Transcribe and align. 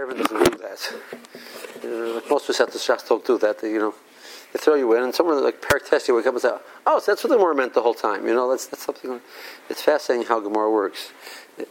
Eiruvin 0.00 0.16
doesn't 0.16 0.50
do 0.50 0.58
that. 0.58 0.94
Uh, 1.84 2.20
most 2.30 2.46
Pesach 2.46 2.70
Shas 2.70 3.06
don't 3.06 3.24
do 3.24 3.38
that. 3.38 3.60
They, 3.60 3.72
you 3.72 3.78
know, 3.78 3.94
they 4.52 4.58
throw 4.58 4.74
you 4.74 4.94
in, 4.94 5.02
and 5.02 5.14
someone 5.14 5.42
like 5.42 5.62
you 5.62 6.14
wake 6.14 6.26
up 6.26 6.32
and 6.32 6.42
say, 6.42 6.56
"Oh, 6.86 6.98
so 6.98 7.12
that's 7.12 7.22
what 7.22 7.30
the 7.30 7.36
Gemara 7.36 7.54
meant 7.54 7.74
the 7.74 7.82
whole 7.82 7.94
time." 7.94 8.26
You 8.26 8.32
know, 8.32 8.48
that's 8.50 8.66
that's 8.66 8.84
something. 8.84 9.20
It's 9.68 9.82
fascinating 9.82 10.26
how 10.26 10.40
Gemara 10.40 10.70
works. 10.70 11.12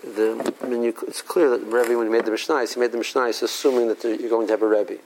The, 0.03 0.53
I 0.61 0.67
mean, 0.67 0.83
you, 0.83 0.93
it's 1.07 1.23
clear 1.23 1.49
that 1.49 1.61
Rebbe, 1.63 1.97
when 1.97 2.05
he 2.05 2.11
made 2.11 2.25
the 2.25 2.31
Mishnah, 2.31 2.65
he 2.65 2.79
made 2.79 2.91
the 2.91 2.97
Mishnah 2.99 3.23
assuming 3.23 3.87
that 3.87 4.03
you're 4.03 4.29
going 4.29 4.45
to 4.45 4.53
have 4.53 4.61
a 4.61 4.67
Rebbe. 4.67 4.97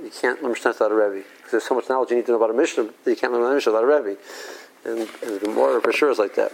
You 0.00 0.10
can't 0.10 0.40
learn 0.40 0.52
Mishnah 0.52 0.70
without 0.70 0.92
a 0.92 0.94
Rebbe 0.94 1.24
because 1.38 1.50
there's 1.50 1.64
so 1.64 1.74
much 1.74 1.88
knowledge 1.88 2.10
you 2.10 2.16
need 2.16 2.26
to 2.26 2.32
know 2.32 2.36
about 2.36 2.50
a 2.50 2.54
Mishnah 2.54 2.90
that 3.04 3.10
you 3.10 3.16
can't 3.16 3.32
learn 3.32 3.50
a 3.50 3.54
Mishnah 3.54 3.72
without 3.72 3.84
a 3.84 3.86
Rebbe. 3.86 4.20
And, 4.84 5.00
and 5.00 5.40
the 5.40 5.40
Gemara 5.40 5.80
for 5.80 5.92
sure 5.92 6.10
is 6.10 6.18
like 6.18 6.36
that. 6.36 6.52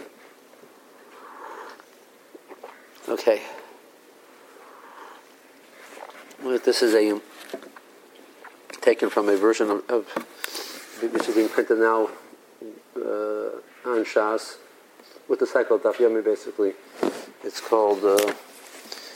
Okay. 3.06 3.42
This 6.44 6.82
is 6.82 6.94
a 6.94 7.18
taken 8.82 9.08
from 9.08 9.30
a 9.30 9.36
version 9.36 9.70
of, 9.70 9.82
of 9.88 10.06
which 11.00 11.26
is 11.26 11.34
being 11.34 11.48
printed 11.48 11.78
now 11.78 12.10
uh, 12.96 13.88
on 13.88 14.04
Shas 14.04 14.56
with 15.26 15.38
the 15.38 15.46
cycle 15.46 15.76
of 15.76 15.82
Daf 15.82 15.94
Yomi, 15.94 16.22
basically. 16.22 16.74
It's 17.42 17.62
called 17.62 18.04
uh, 18.04 18.34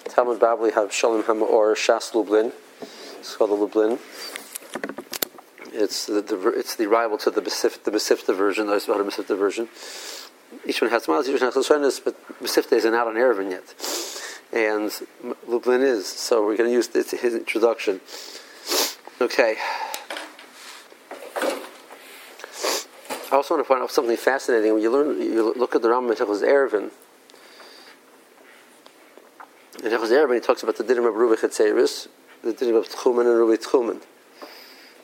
Talmud 0.04 0.40
Babli 0.40 0.72
Hav 0.72 0.90
Shalom 0.90 1.42
or 1.42 1.74
Shas 1.74 2.14
Lublin. 2.14 2.50
It's 3.18 3.36
called 3.36 3.50
the 3.50 3.56
Lublin. 3.56 3.98
It's 5.74 6.06
the, 6.06 6.22
the, 6.22 6.54
it's 6.56 6.76
the 6.76 6.86
rival 6.86 7.18
to 7.18 7.30
the 7.30 7.42
Besif, 7.42 7.82
the 7.84 7.90
Mesivta 7.90 8.34
version, 8.34 8.68
the 8.68 8.72
Mesivta 8.72 9.36
version. 9.38 9.68
Each 10.64 10.80
one 10.80 10.90
has 10.90 11.06
miles, 11.06 11.28
each 11.28 11.42
one 11.42 11.52
has 11.52 12.00
but 12.00 12.40
Mesivta 12.40 12.72
isn't 12.72 12.94
out 12.94 13.06
on 13.06 13.16
Eiruvin 13.16 13.50
yet. 13.50 13.74
And 14.52 14.90
Lublin 15.46 15.82
is, 15.82 16.06
so 16.06 16.44
we're 16.44 16.56
going 16.56 16.70
to 16.70 16.74
use 16.74 16.88
this, 16.88 17.10
his 17.10 17.34
introduction. 17.34 18.00
Okay. 19.20 19.56
I 23.30 23.36
also 23.36 23.54
want 23.54 23.64
to 23.64 23.68
point 23.68 23.82
out 23.82 23.90
something 23.90 24.16
fascinating. 24.16 24.72
When 24.72 24.82
you 24.82 24.90
learn, 24.90 25.20
you 25.20 25.52
look 25.54 25.74
at 25.74 25.82
the 25.82 25.88
Rambam 25.88 26.16
Hilchos 26.16 26.42
Eiruvin. 26.42 26.90
In 29.84 29.90
Hilchos 29.90 30.08
Eiruvin, 30.08 30.34
he 30.34 30.40
talks 30.40 30.62
about 30.62 30.76
the 30.76 30.84
dinim 30.84 31.06
of 31.06 31.14
Rubi 31.14 31.36
Chetzeris, 31.36 32.08
the 32.42 32.54
dinim 32.54 32.78
of 32.78 32.88
Tchumen 32.88 33.26
and 33.26 33.36
Rubi 33.36 33.58
Tchumen. 33.58 34.00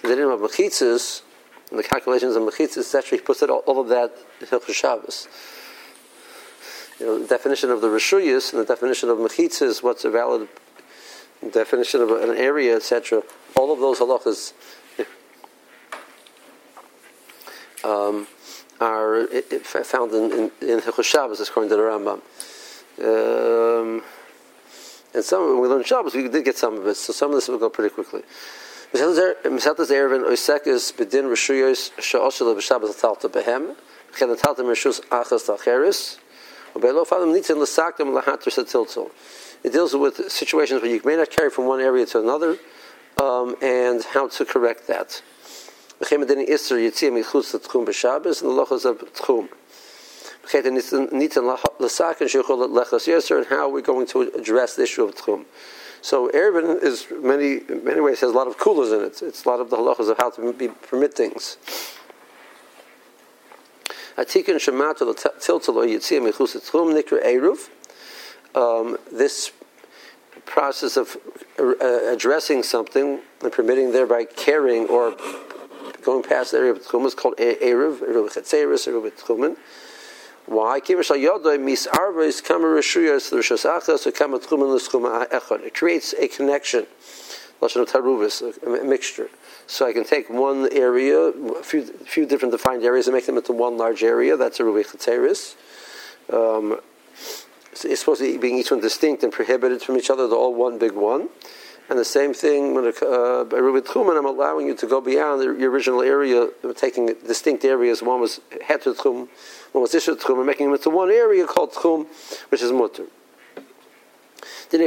The 0.01 0.09
dinim 0.09 0.33
of 0.33 0.41
Mechitzas, 0.41 1.23
and 1.71 1.79
the 1.79 1.83
calculations 1.83 2.35
of 2.35 2.43
Mechitzas, 2.45 2.95
actually 2.97 3.19
he 3.19 3.25
puts 3.25 3.43
it 3.43 3.51
all, 3.51 3.59
all 3.67 3.81
of 3.81 3.89
that 3.89 4.17
in 4.41 4.47
Hilchos 4.47 4.73
Shabbos. 4.73 5.29
You 7.01 7.07
know, 7.07 7.19
the 7.19 7.27
definition 7.27 7.71
of 7.71 7.81
the 7.81 7.89
Rishuyas 7.89 8.53
and 8.53 8.63
the 8.63 8.67
definition 8.67 9.09
of 9.09 9.19
Mechitzas, 9.19 9.83
what's 9.83 10.05
a 10.05 10.11
valid 10.11 10.49
definition 11.51 12.01
of 12.01 12.11
an 12.11 12.37
area, 12.37 12.77
etc. 12.77 13.23
All 13.57 13.73
of 13.73 13.81
those 13.81 13.99
halachas 13.99 14.53
um, 17.85 18.27
are 18.81 19.17
it, 19.17 19.53
it 19.53 19.67
found 19.67 20.13
in 20.13 20.51
in, 20.61 20.69
in 20.69 20.81
Shabbos, 21.03 21.41
according 21.41 21.71
to 21.71 21.77
the 21.77 21.83
Rambam. 21.83 22.21
Um, 23.03 24.03
and 25.15 25.25
some 25.25 25.49
when 25.49 25.61
we 25.61 25.69
learn 25.69 25.83
Shabbos, 25.85 26.15
we 26.15 26.29
did 26.29 26.45
get 26.45 26.57
some 26.57 26.79
of 26.79 26.87
it, 26.87 26.97
so 26.97 27.13
some 27.13 27.31
of 27.31 27.37
this 27.37 27.49
will 27.49 27.59
go 27.59 27.71
pretty 27.71 27.93
quickly. 27.93 28.23
Oisekis 28.95 30.93
Bedin 30.95 31.25
Rishuyos 31.25 31.91
Sha'oshel 32.01 32.55
Behem 33.31 33.75
Chen 34.17 34.29
Achas 34.29 36.19
it 39.65 39.73
deals 39.73 39.97
with 39.97 40.31
situations 40.31 40.83
where 40.83 40.91
you 40.91 41.01
may 41.05 41.17
not 41.17 41.31
carry 41.31 41.51
from 41.51 41.67
one 41.67 41.81
area 41.81 42.05
to 42.07 42.21
another, 42.21 42.59
um, 43.23 43.57
and 43.63 44.05
how 44.05 44.29
to 44.29 44.45
correct 44.45 44.87
that. 44.89 45.23
And 46.01 46.29
the 46.29 46.35
lochos 48.45 48.85
of 48.85 48.99
tchum. 49.15 49.49
And 53.37 53.47
how 53.47 53.69
we're 53.71 53.81
going 53.81 54.07
to 54.09 54.21
address 54.21 54.77
the 54.77 54.83
issue 54.83 55.05
of 55.05 55.15
tchum. 55.15 55.47
So 56.03 56.29
Erevin 56.29 56.83
is 56.83 57.07
many 57.23 57.61
many 57.83 58.01
ways 58.01 58.21
has 58.21 58.31
a 58.31 58.35
lot 58.35 58.47
of 58.47 58.59
coolers 58.59 58.93
in 58.93 59.01
it. 59.01 59.23
It's 59.23 59.47
a 59.47 59.49
lot 59.49 59.61
of 59.61 59.71
the 59.71 59.79
halachas 59.79 60.11
of 60.11 60.19
how 60.19 60.29
to 60.31 60.53
be, 60.53 60.69
permit 60.69 61.15
things. 61.15 61.57
Atikin 64.17 64.57
shemata 64.57 65.05
tiltalo 65.41 65.85
yitzia 65.85 66.21
mechus 66.21 66.57
tchum 66.71 66.95
nikra 66.95 67.23
eruv 67.25 67.69
um, 68.55 68.97
this 69.13 69.53
process 70.47 70.97
of 70.97 71.17
uh, 71.59 72.13
addressing 72.13 72.63
something 72.63 73.21
and 73.43 73.53
permitting 73.53 73.93
thereby 73.93 74.25
caring 74.25 74.87
or 74.87 75.15
going 76.03 76.23
past 76.23 76.53
the 76.53 76.59
area 76.59 76.71
of 76.71 76.81
tchumen 76.83 77.07
is 77.07 77.15
called 77.15 77.37
erev, 77.39 77.99
erev 77.99 78.31
chetzeres, 78.31 78.87
erev 78.87 79.11
tchumen. 79.21 79.57
Why? 80.47 80.77
It 80.77 80.85
creates 85.75 86.15
a 86.19 86.29
connection, 86.29 86.87
a 88.67 88.85
mixture. 88.85 89.29
So 89.67 89.87
I 89.87 89.93
can 89.93 90.05
take 90.05 90.29
one 90.29 90.69
area, 90.73 91.19
a 91.19 91.63
few, 91.63 91.85
few 91.85 92.27
different 92.27 92.53
defined 92.53 92.85
areas, 92.85 93.07
and 93.07 93.15
make 93.15 93.27
them 93.27 93.37
into 93.37 93.53
one 93.53 93.77
large 93.77 94.03
area. 94.03 94.37
That's 94.37 94.61
a 94.61 94.65
rubi 94.65 94.83
chetzeres. 94.83 95.55
Um, 96.33 96.81
it's 97.73 98.01
supposed 98.01 98.21
to 98.21 98.33
be 98.33 98.39
being 98.39 98.59
each 98.59 98.71
one 98.71 98.81
distinct 98.81 99.23
and 99.25 99.33
prohibited 99.33 99.83
from 99.83 99.97
each 99.97 100.11
other. 100.11 100.29
They're 100.29 100.39
all 100.39 100.55
one 100.55 100.79
big 100.79 100.93
one. 100.93 101.29
And 101.89 101.99
the 101.99 102.05
same 102.05 102.33
thing 102.33 102.75
when 102.75 102.87
uh, 102.87 102.91
Rubit 102.91 103.85
Tchumen, 103.87 104.17
I'm 104.17 104.25
allowing 104.25 104.67
you 104.67 104.75
to 104.77 104.87
go 104.87 105.03
beyond 105.03 105.43
the, 105.43 105.53
your 105.53 105.71
original 105.71 106.01
area, 106.01 106.49
taking 106.77 107.07
distinct 107.27 107.63
areas. 107.65 108.03
One 108.03 108.21
was 108.21 108.41
Heter 108.51 108.97
Tchum, 108.97 109.29
one 109.73 109.83
was 109.83 109.93
Isher 109.93 110.17
Tchum, 110.17 110.39
and 110.39 110.47
making 110.47 110.67
them 110.67 110.75
into 110.75 110.89
one 110.89 111.11
area 111.11 111.47
called 111.47 111.73
Tchum, 111.73 112.07
which 112.49 112.63
is 112.63 112.73
Mutter. 112.73 113.07
And 114.73 114.81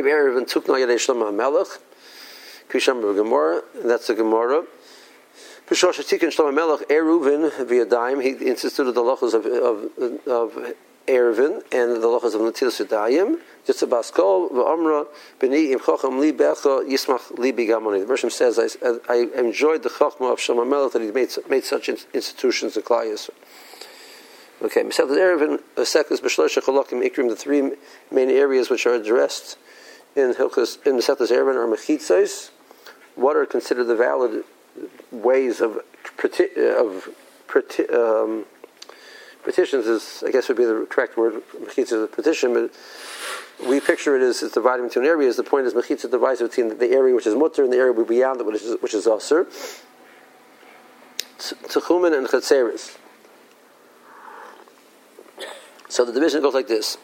Kisham 2.69 3.01
Gemara, 3.15 3.61
and 3.79 3.89
that's 3.89 4.07
the 4.07 4.15
Gemara. 4.15 4.63
Pishosh 5.67 5.99
Tikkun 5.99 6.33
Shlomo 6.33 6.53
HaMelech, 6.53 6.87
Eruvin 6.87 7.49
V'Yadayim, 7.51 8.21
he 8.21 8.47
instituted 8.47 8.93
the 8.93 9.01
lachos 9.01 9.33
of, 9.33 9.45
of, 9.45 10.27
of 10.27 10.73
Eiruvin 11.07 11.63
and 11.71 12.03
the 12.03 12.07
lochas 12.07 12.35
of 12.35 12.41
Natil 12.41 12.69
Sedayim, 12.69 13.39
just 13.65 13.81
a 13.81 13.87
baskol, 13.87 14.51
v'amra, 14.51 15.07
b'ni 15.39 15.71
im 15.71 15.79
chocham 15.79 16.19
li 16.19 16.33
becha, 16.33 16.85
yismach 16.85 17.37
li 17.37 17.53
bigamoni. 17.53 18.01
The 18.01 18.05
Bershom 18.05 18.29
says, 18.29 18.77
I, 18.81 18.97
I 19.07 19.27
enjoyed 19.39 19.83
the 19.83 19.89
chochma 19.89 20.33
of 20.33 20.39
Shlomo 20.39 20.67
Melech 20.67 20.93
that 20.93 21.01
he 21.01 21.11
made, 21.11 21.29
made 21.49 21.63
such 21.63 21.87
institutions 21.87 22.75
in 22.75 22.83
Klal 22.83 23.05
Yisrael. 23.05 23.29
Okay, 24.63 24.83
Mesech 24.83 25.07
Eiruvin, 25.07 25.61
Sekus 25.77 26.19
B'shlosh 26.19 26.61
Cholokim 26.61 27.05
Ikrim, 27.05 27.29
the 27.29 27.35
three 27.35 27.71
main 28.11 28.29
areas 28.29 28.69
which 28.69 28.85
are 28.85 28.93
addressed 28.93 29.57
in 30.15 30.33
Hilchas, 30.33 30.85
in 30.85 30.97
Mesech 30.97 31.17
Eiruvin 31.17 31.55
are 31.55 31.67
Mechitzos, 31.67 32.51
what 33.17 33.35
are 33.35 33.45
considered 33.45 33.85
the 33.85 33.95
valid 33.95 34.43
ways 35.11 35.59
of, 35.59 35.77
of 35.77 37.09
um, 37.93 38.45
petitions 39.43 39.87
is, 39.87 40.23
I 40.25 40.31
guess, 40.31 40.47
would 40.47 40.57
be 40.57 40.65
the 40.65 40.85
correct 40.89 41.17
word. 41.17 41.41
Mechitza 41.59 42.03
a 42.03 42.07
petition, 42.07 42.53
but 42.53 42.71
we 43.67 43.79
picture 43.79 44.15
it 44.15 44.21
as 44.21 44.43
it's 44.43 44.53
divided 44.53 44.83
into 44.83 44.99
an 44.99 45.05
areas. 45.05 45.35
The 45.35 45.43
point 45.43 45.65
is 45.65 45.73
mechitza 45.73 46.11
divides 46.11 46.41
between 46.41 46.77
the 46.77 46.91
area 46.91 47.15
which 47.15 47.25
is 47.25 47.35
mutter 47.35 47.63
and 47.63 47.73
the 47.73 47.77
area 47.77 47.93
beyond 48.05 48.39
it, 48.39 48.45
which 48.45 48.61
is 48.61 48.77
which 48.81 48.93
is 48.93 49.07
aser. 49.07 49.45
Tchumen 51.39 52.15
and 52.17 52.27
chetzeres. 52.27 52.97
So 55.89 56.05
the 56.05 56.11
division 56.11 56.41
goes 56.41 56.53
like 56.53 56.67
this: 56.67 56.97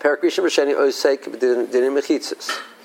Parakrishim 0.00 0.44
Risheni 0.44 0.74
Oisek 0.74 1.24
Dinim 1.38 1.96
Mechitzas. 1.96 2.75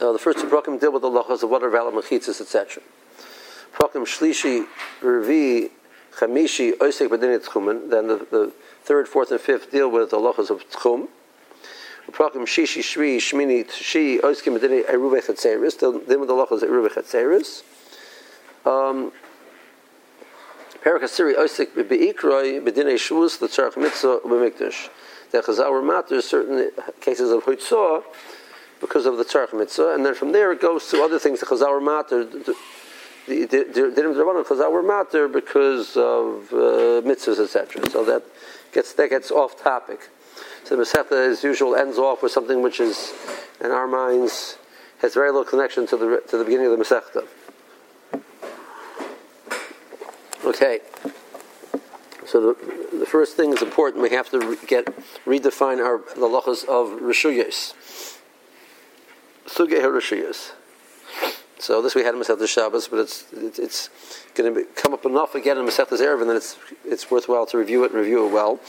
Uh, 0.00 0.12
the 0.12 0.18
first 0.18 0.38
two 0.38 0.46
brokim 0.46 0.80
deal 0.80 0.92
with 0.92 1.02
the 1.02 1.10
lachos 1.10 1.42
of 1.42 1.50
what 1.50 1.62
are 1.62 1.68
valid 1.68 1.94
etc. 1.94 2.82
Prokim 3.74 4.06
Shlishi 4.06 4.66
Revi 5.02 5.70
Chamishi 6.16 6.72
Oisek 6.78 7.08
Badinit 7.08 7.44
Tchumen. 7.44 7.90
Then 7.90 8.06
the, 8.06 8.16
the 8.30 8.52
third, 8.82 9.08
fourth, 9.08 9.30
and 9.30 9.38
fifth 9.38 9.70
deal 9.70 9.90
with 9.90 10.10
the 10.10 10.16
halachas 10.16 10.48
of 10.48 10.66
Tchum. 10.70 11.08
Prokim 12.10 12.46
Shishi 12.46 12.82
Shri 12.82 13.18
Shmini 13.18 13.68
Tshi 13.68 14.20
Oisek 14.20 14.58
Badinit 14.58 14.86
Eruve 14.86 15.22
Chatzeris. 15.22 15.78
Then 15.78 16.18
with 16.20 16.28
the 16.28 16.34
halachas 16.34 16.62
Eruve 16.62 16.88
Chatzeris. 16.92 17.62
Um, 18.64 19.12
Perak 20.82 21.02
Asiri 21.02 21.36
Oisek 21.36 21.74
Beikroi 21.74 22.64
Bedinei 22.64 22.94
Shvus 22.94 23.38
the 23.38 23.48
Tzarech 23.48 23.76
Mitzvah 23.76 24.20
B'Mikdash. 24.24 24.88
The 25.30 25.40
Chazal 25.40 25.86
Matter 25.86 26.22
certain 26.22 26.70
cases 27.02 27.30
of 27.30 27.44
Huitzah 27.44 28.02
because 28.80 29.06
of 29.06 29.18
the 29.18 29.24
Tzarech 29.24 29.56
Mitzvah, 29.56 29.94
and 29.94 30.04
then 30.04 30.14
from 30.14 30.32
there 30.32 30.52
it 30.52 30.60
goes 30.60 30.88
to 30.90 31.02
other 31.02 31.18
things. 31.18 31.40
The 31.40 31.46
Chazal 31.46 31.82
Matter 31.82 32.24
the 33.30 33.46
dinim 33.46 34.14
drabanan 34.14 34.44
chazal 34.44 34.72
were 34.72 34.82
matter 34.82 35.28
because 35.28 35.96
of 35.96 36.52
uh, 36.52 37.00
mitzvahs, 37.06 37.40
etc. 37.40 37.88
So 37.90 38.04
that 38.04 38.24
gets 38.72 38.92
that 38.94 39.10
gets 39.10 39.30
off 39.30 39.60
topic. 39.62 40.08
So 40.64 40.76
the 40.76 40.82
Masechta, 40.82 41.30
as 41.30 41.42
usual, 41.42 41.74
ends 41.74 41.98
off 41.98 42.22
with 42.22 42.32
something 42.32 42.62
which 42.62 42.80
is, 42.80 43.12
in 43.60 43.70
our 43.70 43.86
minds, 43.86 44.58
has 45.00 45.14
very 45.14 45.30
little 45.30 45.44
connection 45.44 45.86
to 45.88 45.96
the 45.96 46.22
to 46.28 46.38
the 46.38 46.44
beginning 46.44 46.66
of 46.66 46.78
the 46.78 46.84
Masechta. 46.84 47.26
Okay. 50.44 50.80
So 52.26 52.40
the, 52.40 52.98
the 52.98 53.06
first 53.06 53.36
thing 53.36 53.52
is 53.52 53.60
important. 53.60 54.02
We 54.02 54.10
have 54.10 54.30
to 54.30 54.38
re- 54.38 54.56
get 54.66 54.86
redefine 55.26 55.84
our 55.84 55.98
the 56.14 56.28
lachas 56.28 56.64
of 56.64 57.00
rishuyos. 57.00 57.74
Sugei 59.50 59.80
rishuyos. 59.80 60.52
So 61.58 61.82
this 61.82 61.94
we 61.94 62.04
had 62.04 62.14
in 62.14 62.20
Masechta 62.20 62.46
Shabbos, 62.46 62.88
but 62.88 63.00
it's 63.00 63.24
it's, 63.32 63.58
it's 63.58 63.90
going 64.34 64.54
to 64.54 64.64
come 64.76 64.94
up 64.94 65.04
enough 65.04 65.34
again 65.34 65.58
in 65.58 65.66
Masechta 65.66 65.98
Erev, 65.98 66.20
and 66.20 66.30
then 66.30 66.36
it's 66.36 66.56
it's 66.84 67.10
worthwhile 67.10 67.46
to 67.46 67.58
review 67.58 67.84
it 67.84 67.90
and 67.90 68.00
review 68.00 68.26
it 68.26 68.32
well. 68.32 68.60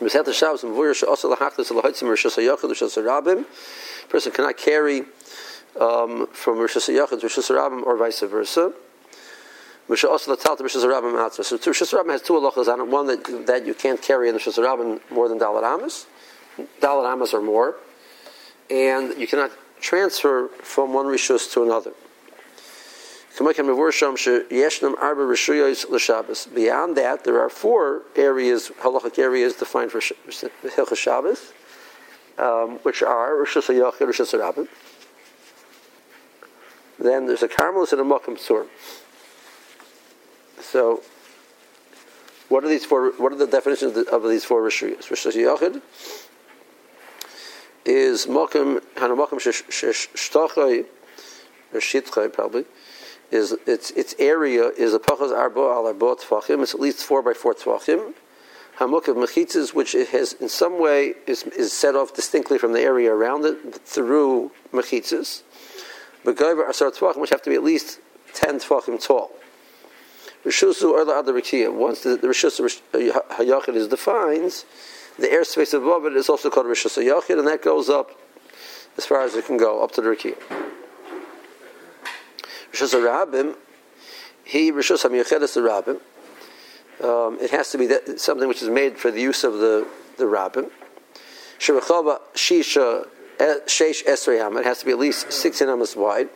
Masechta 0.00 0.34
Shabbos 0.34 0.64
and 0.64 0.74
Vurish 0.74 1.06
also 1.06 1.34
lahachlis 1.34 1.70
lahitzim 1.70 2.08
rishus 2.08 2.36
hayachid 2.36 2.68
rishus 2.68 3.00
rabim. 3.00 3.44
Person 4.08 4.32
cannot 4.32 4.56
carry 4.56 5.02
um, 5.80 6.26
from 6.32 6.58
rishus 6.58 6.92
hayachid 6.92 7.20
to 7.20 7.26
rishus 7.26 7.48
rabim 7.48 7.82
or 7.84 7.96
vice 7.96 8.20
versa. 8.20 8.72
Misha 9.88 10.08
also 10.08 10.34
latal 10.34 10.58
to 10.58 10.64
rishus 10.64 10.84
rabim 10.84 11.16
outside. 11.18 11.46
So 11.46 11.56
rishus 11.58 11.94
rabim 11.96 12.10
has 12.10 12.22
two 12.22 12.32
halachas 12.32 12.66
on 12.66 12.80
it. 12.80 12.88
One 12.88 13.06
that 13.06 13.46
that 13.46 13.64
you 13.64 13.74
can't 13.74 14.02
carry 14.02 14.28
in 14.28 14.34
the 14.34 14.40
rishus 14.40 14.58
rabim 14.58 15.00
more 15.12 15.28
than 15.28 15.38
dalat 15.38 15.62
amas, 15.62 16.06
dalat 16.80 17.10
amas 17.10 17.32
or 17.32 17.40
more, 17.40 17.76
and 18.70 19.18
you 19.18 19.26
cannot 19.26 19.52
transfer 19.80 20.48
from 20.62 20.94
one 20.94 21.06
rishus 21.06 21.52
to 21.52 21.62
another. 21.62 21.92
Beyond 26.54 26.96
that, 26.96 27.24
there 27.24 27.40
are 27.40 27.50
four 27.50 28.02
areas, 28.14 28.70
halachic 28.80 29.18
areas 29.18 29.54
defined 29.54 29.90
for 29.90 30.00
Hilchas 30.00 30.96
Shabbos, 30.96 31.52
um, 32.38 32.78
which 32.84 33.02
are 33.02 33.32
Rishus 33.32 33.66
HaYachid, 33.66 33.98
Rishus 33.98 34.32
HaRabim. 34.32 34.68
Then 36.98 37.26
there's 37.26 37.42
a 37.42 37.48
Carmelis 37.48 37.92
and 37.92 38.00
a 38.00 38.04
Mokum 38.04 38.38
Tzur. 38.38 38.68
So, 40.60 41.02
what 42.48 42.62
are 42.62 42.68
these 42.68 42.84
four? 42.84 43.10
What 43.16 43.32
are 43.32 43.36
the 43.36 43.48
definitions 43.48 43.96
of 43.96 44.22
these 44.22 44.44
four 44.44 44.62
Rishuyas? 44.62 45.08
Rishus 45.08 45.34
HaYachid 45.34 45.82
is 47.84 48.26
mokum 48.26 48.80
hanamokum 48.96 49.38
shtachai 49.38 50.86
or 51.72 51.80
shitchai 51.80 52.32
probably 52.32 52.64
is 53.30 53.52
its 53.66 53.90
its 53.92 54.14
area 54.18 54.68
is 54.68 54.94
a 54.94 54.98
pachas 54.98 55.32
arbo 55.32 55.72
al 55.74 55.92
arbo 55.92 56.18
tfachim. 56.18 56.62
It's 56.62 56.74
at 56.74 56.80
least 56.80 57.04
four 57.04 57.22
by 57.22 57.34
four 57.34 57.54
tfachim. 57.54 58.14
Hamukav 58.78 59.16
mechitzas, 59.16 59.74
which 59.74 59.94
it 59.94 60.08
has 60.08 60.34
in 60.34 60.48
some 60.48 60.80
way 60.80 61.14
is 61.26 61.42
is 61.44 61.72
set 61.72 61.94
off 61.96 62.14
distinctly 62.14 62.58
from 62.58 62.72
the 62.72 62.80
area 62.80 63.12
around 63.12 63.44
it 63.44 63.74
through 63.84 64.52
mechitzas. 64.72 65.42
But 66.24 66.36
goyver 66.36 66.68
asar 66.68 66.90
tfachim, 66.90 67.20
which 67.20 67.30
have 67.30 67.42
to 67.42 67.50
be 67.50 67.56
at 67.56 67.64
least 67.64 68.00
ten 68.32 68.58
tfachim 68.60 69.04
tall. 69.04 69.30
Rishusu 70.44 70.90
or 70.90 71.04
the 71.04 71.12
other 71.12 71.32
Once 71.72 72.02
the, 72.02 72.16
the 72.16 72.28
Rishus 72.28 72.60
uh, 72.92 73.20
Hayachid 73.36 73.74
is 73.76 73.88
defined, 73.88 74.64
the 75.18 75.28
airspace 75.28 75.74
above 75.74 76.06
it 76.06 76.14
is 76.14 76.28
also 76.28 76.50
called 76.50 76.66
Rishus 76.66 77.02
Yachid, 77.02 77.38
and 77.38 77.46
that 77.46 77.62
goes 77.62 77.88
up 77.88 78.10
as 78.96 79.06
far 79.06 79.22
as 79.22 79.34
it 79.34 79.46
can 79.46 79.56
go, 79.56 79.82
up 79.82 79.92
to 79.92 80.00
the 80.00 80.08
Rikiya. 80.08 80.36
Rishus 82.72 82.94
Rabim, 82.94 83.56
he 84.44 84.72
Rishus 84.72 85.04
HaMiyuchedes 85.08 85.54
the 85.54 85.60
Rabim. 85.60 86.00
Um, 87.02 87.38
it 87.40 87.50
has 87.50 87.70
to 87.70 87.78
be 87.78 87.86
that, 87.86 88.20
something 88.20 88.48
which 88.48 88.62
is 88.62 88.68
made 88.68 88.98
for 88.98 89.10
the 89.10 89.20
use 89.20 89.44
of 89.44 89.54
the 89.54 89.86
the 90.16 90.24
Rabim. 90.24 90.70
Shemachava 91.58 92.20
Shisha 92.34 93.08
Sheish 93.38 94.04
Esrei 94.04 94.58
It 94.58 94.64
has 94.64 94.80
to 94.80 94.86
be 94.86 94.92
at 94.92 94.98
least 94.98 95.32
16 95.32 95.68
amas 95.68 95.96
wide. 95.96 96.28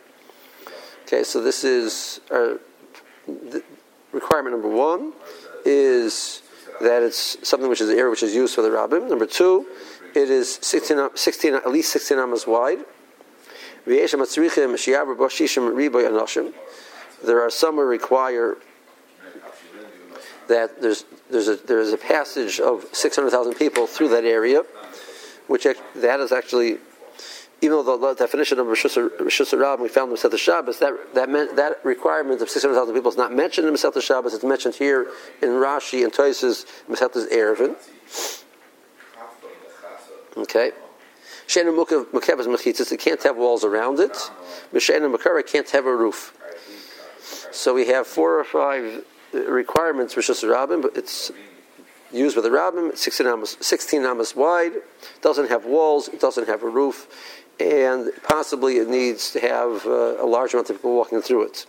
Okay, 1.03 1.23
so 1.23 1.41
this 1.41 1.63
is 1.63 2.19
our, 2.31 2.59
requirement 4.11 4.53
number 4.53 4.69
one 4.69 5.13
is 5.65 6.41
that 6.81 7.03
it's 7.03 7.37
something 7.47 7.69
which 7.69 7.81
is 7.81 7.87
the 7.87 7.95
area 7.95 8.09
which 8.09 8.23
is 8.23 8.33
used 8.33 8.55
for 8.55 8.61
the 8.61 8.69
rabbim. 8.69 9.09
Number 9.09 9.25
two, 9.25 9.67
it 10.15 10.29
is 10.29 10.59
16, 10.61 11.09
16 11.15 11.53
at 11.53 11.69
least 11.69 11.91
16 11.91 12.17
amas 12.17 12.47
wide. 12.47 12.79
There 13.85 14.03
are 17.41 17.49
some 17.49 17.75
who 17.75 17.81
require 17.81 18.57
that 20.47 20.81
there's 20.81 21.05
there's 21.29 21.47
a 21.47 21.55
there's 21.57 21.93
a 21.93 21.97
passage 21.97 22.59
of 22.59 22.85
600,000 22.91 23.53
people 23.53 23.87
through 23.87 24.09
that 24.09 24.25
area, 24.25 24.63
which 25.47 25.67
that 25.95 26.19
is 26.19 26.31
actually 26.31 26.77
even 27.61 27.83
though 27.85 27.97
the 27.97 28.13
definition 28.13 28.59
of 28.59 28.67
Rishus 28.67 28.95
Rabbim 28.95 29.81
we 29.81 29.89
found 29.89 30.11
in 30.11 30.17
Masechet 30.17 30.37
Shabbos, 30.37 30.79
that 30.79 30.93
that 31.13 31.29
meant 31.29 31.55
that 31.55 31.83
requirement 31.83 32.41
of 32.41 32.49
six 32.49 32.63
hundred 32.63 32.75
thousand 32.75 32.95
people 32.95 33.11
is 33.11 33.17
not 33.17 33.33
mentioned 33.33 33.67
in 33.67 33.73
Masechet 33.73 34.01
Shabbos. 34.01 34.33
It's 34.33 34.43
mentioned 34.43 34.75
here 34.75 35.07
in 35.41 35.49
Rashi 35.49 36.03
and 36.03 36.13
Toises 36.13 36.65
Masechet 36.89 37.29
Eiruvin. 37.31 37.75
Okay. 40.37 40.71
Shena 41.47 41.75
Mukev 41.75 42.39
is 42.39 42.47
mechitzas. 42.47 42.91
It 42.91 42.99
can't 42.99 43.21
have 43.23 43.35
walls 43.35 43.63
around 43.63 43.99
it. 43.99 44.13
Mishena 44.71 45.13
Makara 45.13 45.45
can't 45.45 45.69
have 45.71 45.85
a 45.85 45.95
roof. 45.95 46.37
So 47.51 47.73
we 47.73 47.87
have 47.87 48.05
four 48.05 48.39
or 48.39 48.43
five 48.43 49.03
requirements 49.33 50.13
for 50.13 50.21
Rabbim, 50.21 50.83
but 50.83 50.95
it's 50.95 51.31
used 52.11 52.35
with 52.35 52.45
a 52.45 52.49
rabbim, 52.49 52.97
16 52.97 53.27
amas, 53.27 53.57
16 53.59 54.05
amas 54.05 54.35
wide, 54.35 54.73
doesn't 55.21 55.49
have 55.49 55.65
walls, 55.65 56.07
it 56.07 56.19
doesn't 56.19 56.47
have 56.47 56.63
a 56.63 56.69
roof, 56.69 57.07
and 57.59 58.09
possibly 58.23 58.77
it 58.77 58.87
needs 58.87 59.31
to 59.31 59.39
have 59.39 59.85
uh, 59.85 60.23
a 60.23 60.25
large 60.25 60.53
amount 60.53 60.69
of 60.69 60.77
people 60.77 60.95
walking 60.95 61.21
through 61.21 61.43
it. 61.43 61.65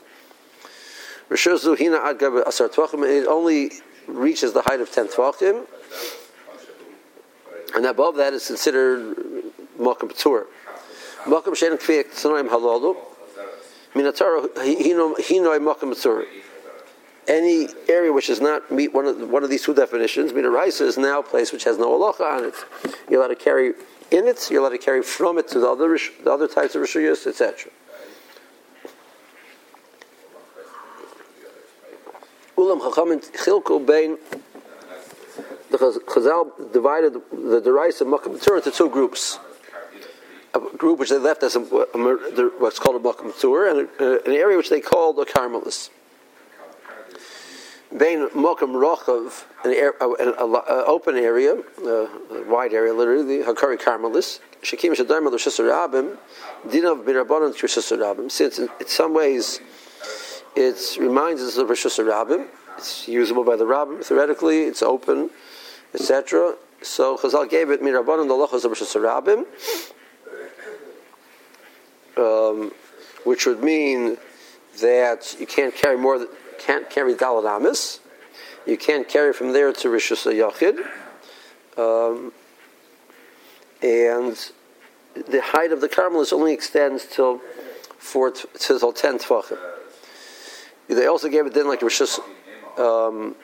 It 1.31 3.27
only 3.29 3.73
reaches 4.07 4.53
the 4.53 4.63
height 4.63 4.81
of 4.81 4.91
10 4.91 5.09
tvachim, 5.09 5.67
and 7.75 7.87
above 7.87 8.17
that 8.17 8.33
is 8.33 8.47
considered 8.47 9.17
Makam 9.79 10.11
Patur. 10.11 10.47
Makam 11.25 11.55
Shein 11.55 11.79
Kfiyek 11.79 12.13
Tzanoim 12.13 12.49
Halalu, 12.49 12.97
Minatara 13.95 14.49
Hinoi 14.55 15.59
Makam 15.59 15.93
Patur. 15.93 16.27
Any 17.29 17.69
area 17.89 18.13
which 18.13 18.27
does 18.27 18.41
not 18.41 18.73
meet 18.73 18.93
one 18.93 19.07
of, 19.07 19.31
one 19.31 19.45
of 19.45 19.51
these 19.51 19.63
two 19.63 19.75
definitions, 19.75 20.33
Minaraisa 20.33 20.83
is 20.83 20.99
now 20.99 21.21
a 21.21 21.23
place 21.23 21.53
which 21.53 21.63
has 21.65 21.79
no 21.79 21.97
halacha 21.97 22.23
on 22.23 22.45
it. 22.45 22.55
You're 23.09 23.21
allowed 23.21 23.29
to 23.29 23.37
carry 23.37 23.75
in 24.11 24.27
it, 24.27 24.51
you're 24.51 24.61
allowed 24.61 24.71
to 24.71 24.79
carry 24.79 25.03
from 25.03 25.39
it 25.39 25.49
to 25.49 25.61
the 25.61 25.69
other, 25.69 25.99
the 26.25 26.31
other 26.31 26.49
types 26.49 26.75
of 26.75 26.83
rishuyas, 26.83 27.27
etc. 27.27 27.71
Ulam 32.57 32.81
Chachamim 32.81 33.25
Chilko 33.33 33.85
Bein 33.85 34.19
the 35.71 35.79
Chazal 35.79 36.73
divided 36.73 37.15
the 37.15 37.63
Derais 37.63 38.01
of 38.01 38.09
Makkah 38.09 38.31
into 38.31 38.71
two 38.71 38.89
groups. 38.91 39.39
A 40.53 40.59
group 40.77 40.99
which 40.99 41.11
they 41.11 41.19
left 41.19 41.45
as 41.45 41.55
a, 41.55 41.61
a, 41.61 42.51
what's 42.59 42.81
called 42.81 42.97
a 42.97 42.99
Makkah 42.99 43.23
and 43.23 43.89
a, 44.01 44.17
uh, 44.17 44.19
an 44.27 44.33
area 44.33 44.57
which 44.57 44.69
they 44.69 44.81
called 44.81 45.19
a 45.21 45.25
Carmelis. 45.25 45.91
Bain 47.97 48.29
Mokum 48.29 48.71
Rochav, 48.71 49.47
an, 49.65 49.75
open 50.87 51.17
area, 51.17 51.55
a 51.55 52.45
wide 52.49 52.73
area, 52.73 52.95
literally, 52.95 53.39
the 53.39 53.45
Hakari 53.45 53.81
Carmelis, 53.81 54.39
Shakim 54.63 54.95
Shadaim 54.95 55.27
al 55.27 55.33
Rabim, 55.33 56.17
Dinav 56.69 57.05
Birabanan 57.05 57.53
Rabim. 57.53 58.31
Since 58.31 58.61
in, 58.61 58.69
in 58.79 58.87
some 58.87 59.13
ways 59.13 59.61
it 60.55 60.97
reminds 61.01 61.43
us 61.43 61.57
of 61.57 61.69
Rosh 61.69 61.85
Rabim, 61.85 62.47
it's 62.79 63.09
usable 63.09 63.43
by 63.43 63.57
the 63.57 63.65
Rabbim 63.65 64.05
theoretically, 64.05 64.63
it's 64.63 64.83
open, 64.83 65.31
etc. 65.93 66.55
So 66.83 67.17
Chazal 67.17 67.51
gave 67.51 67.71
it 67.71 67.83
Mirabanan 67.83 68.29
the 68.29 68.35
Lochas 68.35 68.65
of 68.65 68.71
Rosh 68.71 68.83
Rabim, 68.95 69.47
um, 72.17 72.71
which 73.25 73.47
would 73.47 73.65
mean 73.65 74.17
that 74.81 75.37
you 75.41 75.47
can't 75.47 75.75
carry 75.75 75.99
more 75.99 76.21
than 76.21 76.29
can't 76.61 76.89
carry 76.91 77.15
Amis. 77.15 78.01
You 78.67 78.77
can't 78.77 79.09
carry 79.09 79.33
from 79.33 79.53
there 79.53 79.73
to 79.73 79.89
Rishus 79.89 80.27
Yachid. 80.31 80.79
Um, 81.79 82.33
and 83.83 84.37
the 85.15 85.41
height 85.41 85.73
of 85.73 85.81
the 85.81 85.89
Carmelis 85.89 86.33
only 86.33 86.53
extends 86.53 87.07
till 87.07 87.41
four 87.99 88.31
till 88.31 88.93
ten 88.93 89.19
tefachim. 89.19 89.59
They 90.89 91.07
also 91.07 91.29
gave 91.29 91.47
it 91.47 91.55
then 91.55 91.69
like 91.69 91.81
Rishus 91.81 92.19
um, 92.79 93.35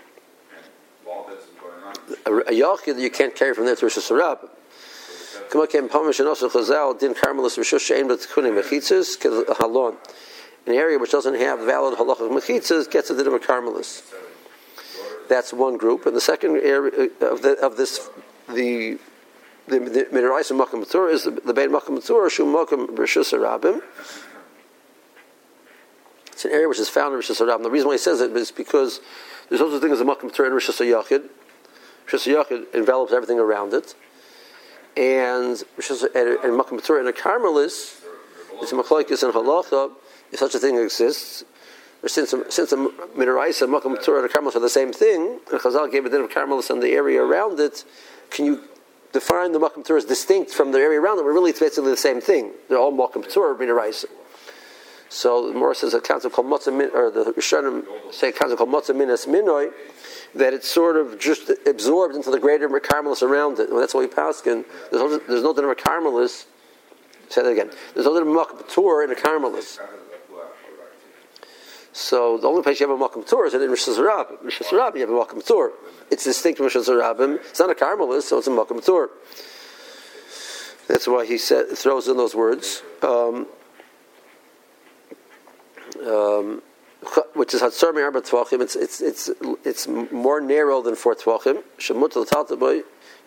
a, 2.26 2.30
Yachid 2.52 3.00
you 3.00 3.10
can't 3.10 3.34
carry 3.34 3.54
from 3.54 3.64
there 3.64 3.76
to 3.76 3.86
Rishus 3.86 4.10
kem 5.70 5.88
pamish 5.88 6.18
and 6.18 6.28
also 6.28 6.48
Chazal 6.48 6.98
din 6.98 7.14
Carmelis 7.14 7.56
Rishus 7.56 7.80
she'en 7.80 8.08
but 8.08 8.20
kunim 8.20 8.60
mechitzes 8.60 9.16
halon 9.56 9.96
an 10.66 10.74
area 10.74 10.98
which 10.98 11.12
doesn't 11.12 11.34
have 11.34 11.60
valid 11.60 11.98
halachic 11.98 12.30
mechitzas 12.30 12.90
gets 12.90 13.10
a 13.10 13.16
din 13.16 13.32
of 13.32 13.40
carmelis. 13.42 14.02
That's 15.28 15.52
one 15.52 15.76
group, 15.76 16.06
and 16.06 16.14
the 16.14 16.20
second 16.20 16.56
area 16.58 17.08
uh, 17.20 17.26
of, 17.26 17.42
the, 17.42 17.58
of 17.64 17.76
this, 17.76 18.08
the 18.48 18.98
the 19.66 19.78
the 19.80 20.06
Midaraisa 20.12 20.56
Makam 20.56 20.82
is 21.10 21.24
the, 21.24 21.30
the 21.32 21.52
Beit 21.52 21.70
Makam 21.70 21.98
Matur 21.98 22.30
Shum 22.30 22.46
Makam 22.48 22.86
Rishus. 22.96 23.82
It's 26.28 26.44
an 26.44 26.50
area 26.52 26.68
which 26.68 26.78
is 26.78 26.88
found 26.88 27.14
in 27.14 27.20
Rishus 27.20 27.40
Arabim. 27.40 27.64
The 27.64 27.70
reason 27.70 27.88
why 27.88 27.94
he 27.94 27.98
says 27.98 28.20
it 28.20 28.36
is 28.36 28.52
because 28.52 29.00
there's 29.48 29.60
also 29.60 29.80
things 29.80 29.94
as 29.94 30.00
a 30.00 30.04
Matur 30.04 30.46
in 30.46 30.52
Rishus 30.52 30.78
Yachid. 30.80 31.28
Rishus 32.06 32.32
Yachid 32.32 32.72
envelops 32.74 33.12
everything 33.12 33.40
around 33.40 33.74
it, 33.74 33.96
and 34.96 35.56
Rishus 35.76 36.04
and, 36.04 36.38
and 36.44 36.60
Matur 36.60 37.00
in 37.00 37.08
a 37.08 37.12
Carmelis, 37.12 38.00
it's 38.62 38.72
Machlokes 38.72 39.22
and 39.22 39.34
Halacha. 39.34 39.90
If 40.32 40.38
such 40.38 40.54
a 40.54 40.58
thing 40.58 40.76
exists, 40.76 41.44
since 42.06 42.30
since 42.30 42.70
the 42.70 42.76
Midaraisa 43.16 43.62
and 43.62 43.72
Makam 43.72 43.96
Matur 43.96 44.16
and 44.16 44.26
a 44.26 44.28
Carmelis 44.28 44.56
are 44.56 44.60
the 44.60 44.68
same 44.68 44.92
thing, 44.92 45.40
and 45.50 45.60
Chazal 45.60 45.90
gave 45.90 46.04
a 46.04 46.10
din 46.10 46.22
of 46.22 46.30
Carmelis 46.30 46.70
and 46.70 46.82
the 46.82 46.92
area 46.92 47.22
around 47.22 47.58
it, 47.60 47.84
can 48.30 48.44
you 48.44 48.62
define 49.12 49.52
the 49.52 49.58
Makam 49.58 49.84
Patur 49.84 49.96
as 49.96 50.04
distinct 50.04 50.52
from 50.52 50.72
the 50.72 50.78
area 50.78 51.00
around 51.00 51.18
it, 51.18 51.22
but 51.22 51.30
really 51.30 51.52
basically 51.52 51.90
the 51.90 51.96
same 51.96 52.20
thing. 52.20 52.52
They're 52.68 52.78
all 52.78 52.92
Makam 52.92 53.24
Patur, 53.24 53.56
Minaraisa. 53.56 54.06
So 55.08 55.52
Morris 55.52 55.78
says 55.78 55.94
a 55.94 56.00
concept 56.00 56.34
called 56.34 56.48
Min, 56.66 56.90
or 56.92 57.10
the 57.10 57.32
Rishonim 57.32 57.84
say 58.12 58.30
a 58.30 58.32
concept 58.32 58.58
called 58.58 58.70
Matzah 58.70 58.94
Minas 58.94 59.26
Minoi, 59.26 59.72
that 60.34 60.52
it's 60.52 60.68
sort 60.68 60.96
of 60.96 61.18
just 61.18 61.50
absorbed 61.64 62.14
into 62.14 62.30
the 62.30 62.40
greater 62.40 62.68
Carmelis 62.68 63.22
around 63.22 63.58
it. 63.58 63.70
Well, 63.70 63.80
that's 63.80 63.94
why 63.94 64.00
we 64.00 64.08
paskin. 64.08 64.64
There's 64.90 65.02
no, 65.02 65.18
there's 65.18 65.42
no 65.42 65.54
dinner 65.54 65.74
Carmelis. 65.74 66.46
Say 67.28 67.42
that 67.42 67.50
again. 67.50 67.70
There's 67.94 68.06
no 68.06 68.18
dinner 68.18 68.30
Makam 68.30 68.62
Patur 68.62 69.04
in 69.04 69.12
a 69.12 69.14
Carmelis. 69.14 69.78
So 71.96 72.36
the 72.36 72.46
only 72.46 72.62
place 72.62 72.78
you 72.78 72.86
have 72.86 73.00
a 73.00 73.02
Makam 73.02 73.26
Patur 73.26 73.46
is 73.46 73.54
in. 73.54 73.70
Rosh 73.70 73.88
Hashanah 73.88 74.94
you 74.96 75.00
have 75.00 75.08
a 75.08 75.12
Makam 75.14 75.42
Patur. 75.42 75.70
It's 76.10 76.24
distinct 76.24 76.58
from 76.58 76.68
Hashanah. 76.68 77.36
It's 77.36 77.58
not 77.58 77.70
a 77.70 77.74
Carmelist, 77.74 78.24
so 78.24 78.36
it's 78.36 78.46
a 78.46 78.50
Makam 78.50 78.84
Patur. 78.84 79.08
That's 80.88 81.08
why 81.08 81.24
he 81.24 81.38
said, 81.38 81.70
throws 81.70 82.06
in 82.06 82.18
those 82.18 82.34
words. 82.34 82.82
Um, 83.02 83.46
um, 86.06 86.62
which 87.32 87.54
is 87.54 87.62
Hatzar 87.62 87.94
Me'arba 87.94 88.20
Tvachim. 88.20 88.60
It's, 88.60 88.76
it's, 88.76 89.00
it's, 89.00 89.30
it's 89.64 89.88
more 89.88 90.42
narrow 90.42 90.82
than 90.82 90.96
four 90.96 91.14
Tvachim. 91.14 91.62
Shemut. 91.78 92.12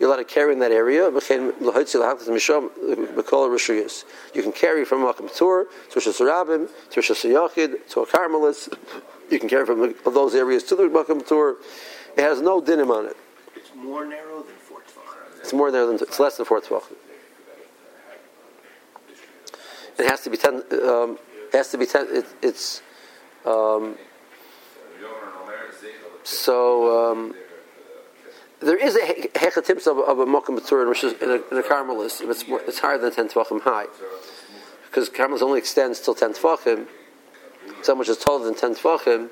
You're 0.00 0.08
allowed 0.08 0.16
to 0.16 0.24
carry 0.24 0.54
in 0.54 0.60
that 0.60 0.72
area. 0.72 1.10
You 1.10 1.20
can 1.20 1.52
carry 4.52 4.84
from 4.86 5.02
Makam 5.02 5.36
Tur 5.36 5.64
to 5.64 5.94
Rosh 5.94 6.06
Hashanah, 6.08 6.68
to 6.90 6.96
Rosh 6.96 7.10
Hashanah, 7.10 7.88
to 7.90 8.00
a 8.00 8.06
Carmelist. 8.06 8.78
You 9.30 9.38
can 9.38 9.50
carry 9.50 9.66
from 9.66 9.94
those 10.14 10.34
areas 10.34 10.62
to 10.64 10.74
the 10.74 10.84
Makam 10.84 11.26
Tur. 11.28 11.58
It 12.16 12.22
has 12.22 12.40
no 12.40 12.62
dinim 12.62 12.88
on 12.88 13.08
it. 13.08 13.16
It's 13.54 13.70
more 13.76 14.06
narrow 14.06 14.42
than 14.42 14.56
four 14.56 14.78
tvachim. 14.78 15.40
It's 15.40 15.52
more 15.52 15.70
narrow 15.70 15.88
than 15.88 15.96
it's 15.96 16.18
less 16.18 16.38
than 16.38 16.46
four 16.46 16.62
tvachim. 16.62 16.96
It 19.98 20.06
has 20.06 20.22
to 20.22 20.30
be 20.30 20.38
ten. 20.38 20.62
Um, 20.82 21.18
it 21.52 21.56
has 21.56 21.68
to 21.72 21.76
be 21.76 21.84
ten. 21.84 22.06
It, 22.08 22.24
it's 22.40 22.80
um, 23.44 23.98
so. 26.24 27.12
Um, 27.12 27.34
there 28.60 28.76
is 28.76 28.94
a 28.94 29.00
hechatips 29.00 29.86
of, 29.86 29.98
of 29.98 30.18
a 30.18 30.26
mokum 30.26 30.58
matur 30.58 30.88
which 30.88 31.02
is 31.02 31.14
in 31.22 31.30
a, 31.30 31.34
in 31.34 31.56
a. 31.56 32.04
It's, 32.04 32.46
more, 32.46 32.60
it's 32.60 32.78
higher 32.78 32.98
than 32.98 33.12
ten 33.12 33.28
tvachim 33.28 33.62
high 33.62 33.86
because 34.84 35.08
carmelis 35.08 35.42
only 35.42 35.58
extends 35.58 36.00
till 36.00 36.14
ten 36.14 36.34
tvachim. 36.34 36.86
So 37.82 37.94
much 37.94 38.08
is 38.08 38.18
taller 38.18 38.44
than 38.44 38.54
ten 38.54 38.74
tvachim. 38.74 39.30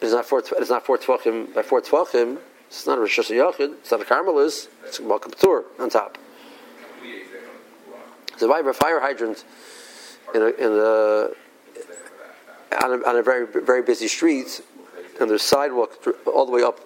It's 0.00 0.12
not 0.12 0.26
four. 0.26 0.42
It's 0.58 0.70
not 0.70 0.86
four 0.86 0.98
tvachim 0.98 1.52
by 1.54 1.62
four 1.62 1.80
tvachim. 1.80 2.38
It's 2.68 2.86
not 2.86 2.98
a 2.98 3.00
rishus 3.00 3.30
yachid. 3.30 3.74
It's 3.74 3.90
not 3.90 4.00
a 4.00 4.04
carmelis. 4.04 4.68
It's 4.84 4.98
a 5.00 5.02
mokum 5.02 5.34
matur 5.34 5.64
on 5.80 5.90
top. 5.90 6.16
So 8.36 8.46
if 8.46 8.52
I 8.52 8.56
have 8.56 8.66
a 8.66 8.72
fire 8.72 9.00
hydrant 9.00 9.44
in 10.34 10.42
a, 10.42 10.46
in 10.46 10.72
a 10.72 11.28
on 12.84 13.00
a, 13.00 13.08
on 13.08 13.16
a 13.16 13.22
very 13.22 13.46
very 13.46 13.82
busy 13.82 14.06
street, 14.06 14.62
and 15.20 15.28
there's 15.28 15.42
sidewalk 15.42 15.98
all 16.26 16.46
the 16.46 16.52
way 16.52 16.62
up 16.62 16.80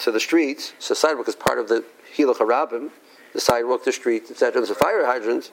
to 0.00 0.10
the 0.10 0.20
streets. 0.20 0.74
So 0.78 0.94
sidewalk 0.94 1.28
is 1.28 1.36
part 1.36 1.58
of 1.58 1.68
the 1.68 1.84
Hilach 2.16 2.36
Harabim, 2.36 2.90
the 3.32 3.40
sidewalk, 3.40 3.84
the 3.84 3.92
street, 3.92 4.24
etc. 4.30 4.52
There's 4.52 4.70
a 4.70 4.74
fire 4.74 5.04
hydrant. 5.04 5.50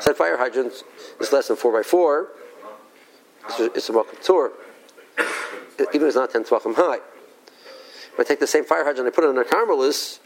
Said 0.00 0.16
fire 0.16 0.36
hydrant 0.36 0.72
is 1.20 1.32
less 1.32 1.48
than 1.48 1.56
four 1.56 1.72
by 1.72 1.82
four. 1.82 2.28
It's 3.46 3.60
a, 3.60 3.64
it's 3.72 3.88
a 3.88 3.92
Malkum 3.92 4.20
Tour. 4.22 4.52
Even 5.78 5.88
if 5.94 6.02
it's 6.02 6.16
not 6.16 6.30
ten 6.30 6.44
tvachim 6.44 6.74
high. 6.74 6.98
If 8.12 8.20
I 8.20 8.22
take 8.24 8.40
the 8.40 8.46
same 8.46 8.64
fire 8.64 8.84
hydrant 8.84 9.00
and 9.00 9.08
I 9.08 9.10
put 9.10 9.24
it 9.24 9.28
in 9.28 9.38
a 9.38 9.44
carmelis, 9.44 10.18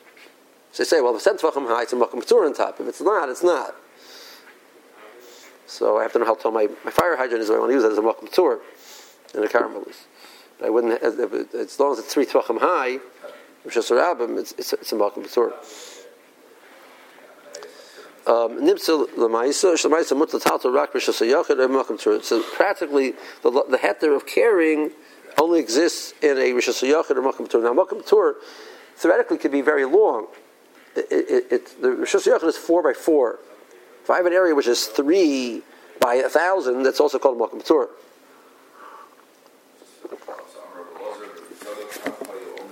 so 0.73 0.83
they 0.83 0.85
say, 0.85 1.01
well, 1.01 1.15
if 1.15 1.17
it's 1.17 1.25
ten 1.25 1.37
tvachim 1.37 1.67
high, 1.67 1.83
it's 1.83 1.93
a 1.93 1.97
Malkum 1.97 2.25
Tour 2.25 2.47
on 2.47 2.55
top. 2.55 2.81
If 2.81 2.87
it's 2.87 3.01
not, 3.01 3.29
it's 3.29 3.43
not. 3.43 3.75
So 5.67 5.99
I 5.99 6.03
have 6.03 6.13
to 6.15 6.19
know 6.19 6.25
how 6.25 6.35
tall 6.35 6.53
my, 6.53 6.69
my 6.85 6.91
fire 6.91 7.17
hydrant 7.17 7.43
is. 7.43 7.51
I 7.51 7.59
want 7.59 7.71
to 7.71 7.75
use 7.75 7.85
it 7.85 7.93
as 7.93 7.99
a 7.99 8.03
Malkum 8.03 8.31
Tour 8.33 8.61
in 9.35 9.45
a 9.45 9.49
carmelis. 9.49 10.05
I 10.65 10.71
wouldn't, 10.71 11.01
as 11.03 11.79
long 11.79 11.93
as 11.93 12.01
it's 12.01 12.13
three 12.13 12.27
tvachim 12.27 12.59
high, 12.59 12.99
is 13.65 13.91
Rabbim, 13.91 14.39
it's, 14.39 14.53
it's, 14.53 14.73
it's 14.73 14.93
a 14.93 14.97
Malkum 14.97 15.25
B'Tur. 15.25 15.53
Um. 18.27 18.67
So 22.23 22.43
practically, 22.55 23.15
the, 23.43 23.51
the 23.51 23.79
heter 23.79 24.17
of 24.17 24.27
carrying 24.27 24.91
only 25.39 25.61
exists 25.61 26.13
in 26.23 26.37
a 26.37 26.53
Rishas 26.53 26.83
Yachid 26.87 27.17
or 27.17 27.23
Malkum 27.23 27.49
B'Tur. 27.49 27.63
Now, 27.63 27.73
Malkum 27.73 28.03
B'Tur 28.03 28.35
theoretically 28.97 29.39
could 29.39 29.53
be 29.53 29.61
very 29.61 29.85
long. 29.85 30.27
It, 30.97 31.07
it, 31.11 31.53
it, 31.53 31.83
the 31.83 31.89
Rishas 31.89 32.27
Yachid 32.27 32.49
is 32.49 32.57
four 32.57 32.83
by 32.83 32.93
four. 32.93 33.39
If 34.03 34.11
I 34.11 34.17
have 34.17 34.27
an 34.27 34.33
area 34.33 34.55
which 34.55 34.67
is 34.67 34.87
three 34.87 35.63
by 36.01 36.15
a 36.15 36.29
thousand, 36.29 36.83
that's 36.83 37.01
also 37.01 37.19
called 37.19 37.39
Malkum 37.39 37.63
B'Tur. 37.63 37.89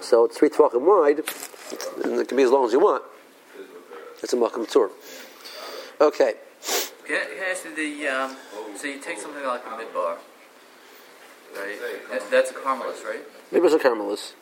So 0.07 0.25
it's 0.25 0.39
three 0.39 0.51
tvachim 0.51 0.83
wide, 0.83 1.19
and 2.05 2.21
it 2.21 2.29
can 2.29 2.37
be 2.37 2.45
as 2.45 2.53
long 2.53 2.65
as 2.65 2.73
you 2.73 2.79
want. 2.79 3.03
It's 4.23 4.33
a 4.33 4.37
makam 4.37 4.71
tour. 4.71 4.89
Okay. 6.01 6.35
Can 7.05 7.17
I 7.17 7.51
ask 7.51 7.65
the, 7.75 8.07
um, 8.07 8.37
so 8.77 8.87
you 8.87 9.01
take 9.01 9.19
something 9.19 9.45
like 9.45 9.67
a 9.67 9.71
midbar, 9.71 10.19
right? 11.57 11.79
That, 12.13 12.31
that's 12.31 12.53
a 12.53 12.55
carmelis, 12.55 13.05
right? 13.05 13.25
Maybe 13.51 13.67
it's 13.67 13.75
a 13.75 13.79
carmelis. 13.81 14.35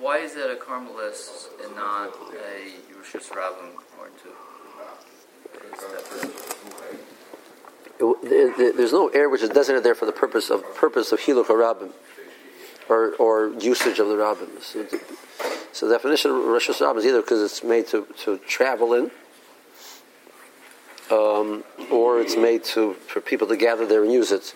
Why 0.00 0.18
is 0.18 0.34
that 0.34 0.50
a 0.50 0.56
carmelis 0.56 1.46
and 1.64 1.76
not 1.76 2.08
a 2.08 2.74
Rosh 2.96 3.14
Hashanah 3.14 3.70
or 3.96 4.10
two? 4.20 4.34
There's 8.76 8.92
no 8.92 9.08
air 9.10 9.28
which 9.28 9.42
is 9.42 9.50
designated 9.50 9.84
there 9.84 9.94
for 9.94 10.06
the 10.06 10.12
purpose 10.12 10.50
of 10.50 10.64
purpose 10.74 11.12
of 11.12 11.20
hiluk 11.20 11.46
harabim 11.46 11.92
or, 12.90 13.14
or 13.16 13.52
usage 13.60 13.98
of 13.98 14.08
the 14.08 14.16
rabbin. 14.16 14.48
So, 14.60 14.84
so 15.72 15.86
the 15.86 15.94
definition 15.94 16.32
of 16.32 16.44
Rosh 16.44 16.68
Hashanah 16.68 16.98
is 16.98 17.06
either 17.06 17.20
because 17.20 17.40
it's 17.40 17.62
made 17.62 17.86
to, 17.88 18.06
to 18.24 18.38
travel 18.38 18.94
in, 18.94 19.10
um, 21.10 21.64
or 21.90 22.20
it's 22.20 22.36
made 22.36 22.64
to 22.64 22.94
for 22.94 23.20
people 23.20 23.46
to 23.46 23.56
gather 23.56 23.86
there 23.86 24.02
and 24.02 24.12
use 24.12 24.32
it. 24.32 24.54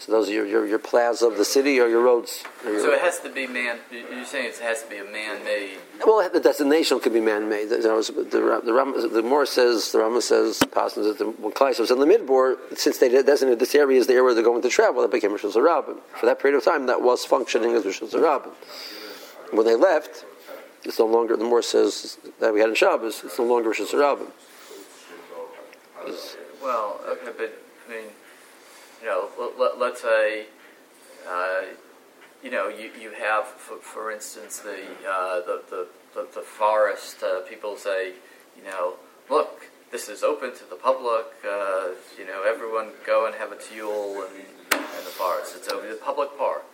So 0.00 0.12
those 0.12 0.28
are 0.28 0.32
your, 0.32 0.46
your, 0.46 0.64
your 0.64 0.78
plaza 0.78 1.26
of 1.26 1.36
the 1.36 1.44
city 1.44 1.80
or 1.80 1.88
your 1.88 2.02
roads. 2.02 2.44
Or 2.64 2.70
your 2.70 2.80
so 2.80 2.92
it 2.92 3.00
has 3.00 3.18
to 3.20 3.30
be 3.30 3.48
man. 3.48 3.78
You're 3.90 4.24
saying 4.24 4.46
it 4.46 4.58
has 4.58 4.84
to 4.84 4.88
be 4.88 4.98
a 4.98 5.04
man-made. 5.04 5.78
Well, 6.06 6.30
the 6.30 6.38
destination 6.38 7.00
could 7.00 7.12
be 7.12 7.20
man-made. 7.20 7.70
The, 7.70 7.78
the, 7.78 8.60
the, 8.62 9.08
the 9.08 9.22
Moor 9.22 9.44
says, 9.44 9.90
the 9.90 9.98
Rama 9.98 10.22
says, 10.22 10.62
Passon 10.70 11.02
says, 11.02 11.18
when 11.18 11.52
Klai 11.52 11.78
was 11.80 11.90
in 11.90 11.98
the 11.98 12.06
Midbor, 12.06 12.56
since 12.78 12.98
they 12.98 13.08
designated 13.08 13.58
this 13.58 13.74
area 13.74 13.98
as 13.98 14.06
the 14.06 14.12
area 14.12 14.22
where 14.22 14.34
they're 14.34 14.44
going 14.44 14.62
to 14.62 14.68
travel, 14.68 15.02
that 15.02 15.10
became 15.10 15.32
Rosh 15.32 15.42
Hashanah. 15.42 15.98
For 16.14 16.26
that 16.26 16.38
period 16.38 16.56
of 16.56 16.64
time, 16.64 16.86
that 16.86 17.02
was 17.02 17.24
functioning 17.24 17.74
as 17.74 17.84
Rosh 17.84 18.00
Hashanah. 18.00 18.52
When 19.50 19.66
they 19.66 19.74
left, 19.74 20.24
it's 20.84 21.00
no 21.00 21.06
longer. 21.06 21.36
The 21.36 21.42
Moor 21.42 21.60
says 21.60 22.18
that 22.38 22.54
we 22.54 22.60
had 22.60 22.68
in 22.68 22.76
Shabbos. 22.76 23.22
It's 23.24 23.38
no 23.38 23.46
longer 23.46 23.70
Rosh 23.70 23.80
Hashanah. 23.80 24.30
Well, 26.62 27.00
okay, 27.08 27.32
but 27.36 27.58
I 27.88 27.90
mean 27.90 28.04
you 29.00 29.06
know, 29.06 29.28
let, 29.58 29.92
us 29.92 30.00
say, 30.00 30.46
uh, 31.28 31.60
you 32.42 32.50
know, 32.50 32.68
you, 32.68 32.90
you 33.00 33.10
have, 33.12 33.46
for, 33.46 33.76
for 33.76 34.10
instance, 34.10 34.58
the, 34.58 34.82
uh, 35.08 35.40
the, 35.40 35.62
the, 35.70 35.86
the, 36.14 36.28
the, 36.34 36.40
forest, 36.40 37.22
uh, 37.22 37.40
people 37.42 37.76
say, 37.76 38.12
you 38.56 38.64
know, 38.64 38.94
look, 39.30 39.70
this 39.90 40.08
is 40.08 40.22
open 40.22 40.54
to 40.54 40.64
the 40.68 40.76
public, 40.76 41.26
uh, 41.48 41.88
you 42.18 42.26
know, 42.26 42.44
everyone 42.46 42.90
go 43.06 43.26
and 43.26 43.34
have 43.36 43.52
a 43.52 43.56
tiyul 43.56 44.28
in, 44.30 44.42
in 44.42 45.04
the 45.04 45.14
forest. 45.16 45.54
It's 45.56 45.68
over 45.68 45.88
the 45.88 45.94
public 45.94 46.36
park. 46.36 46.64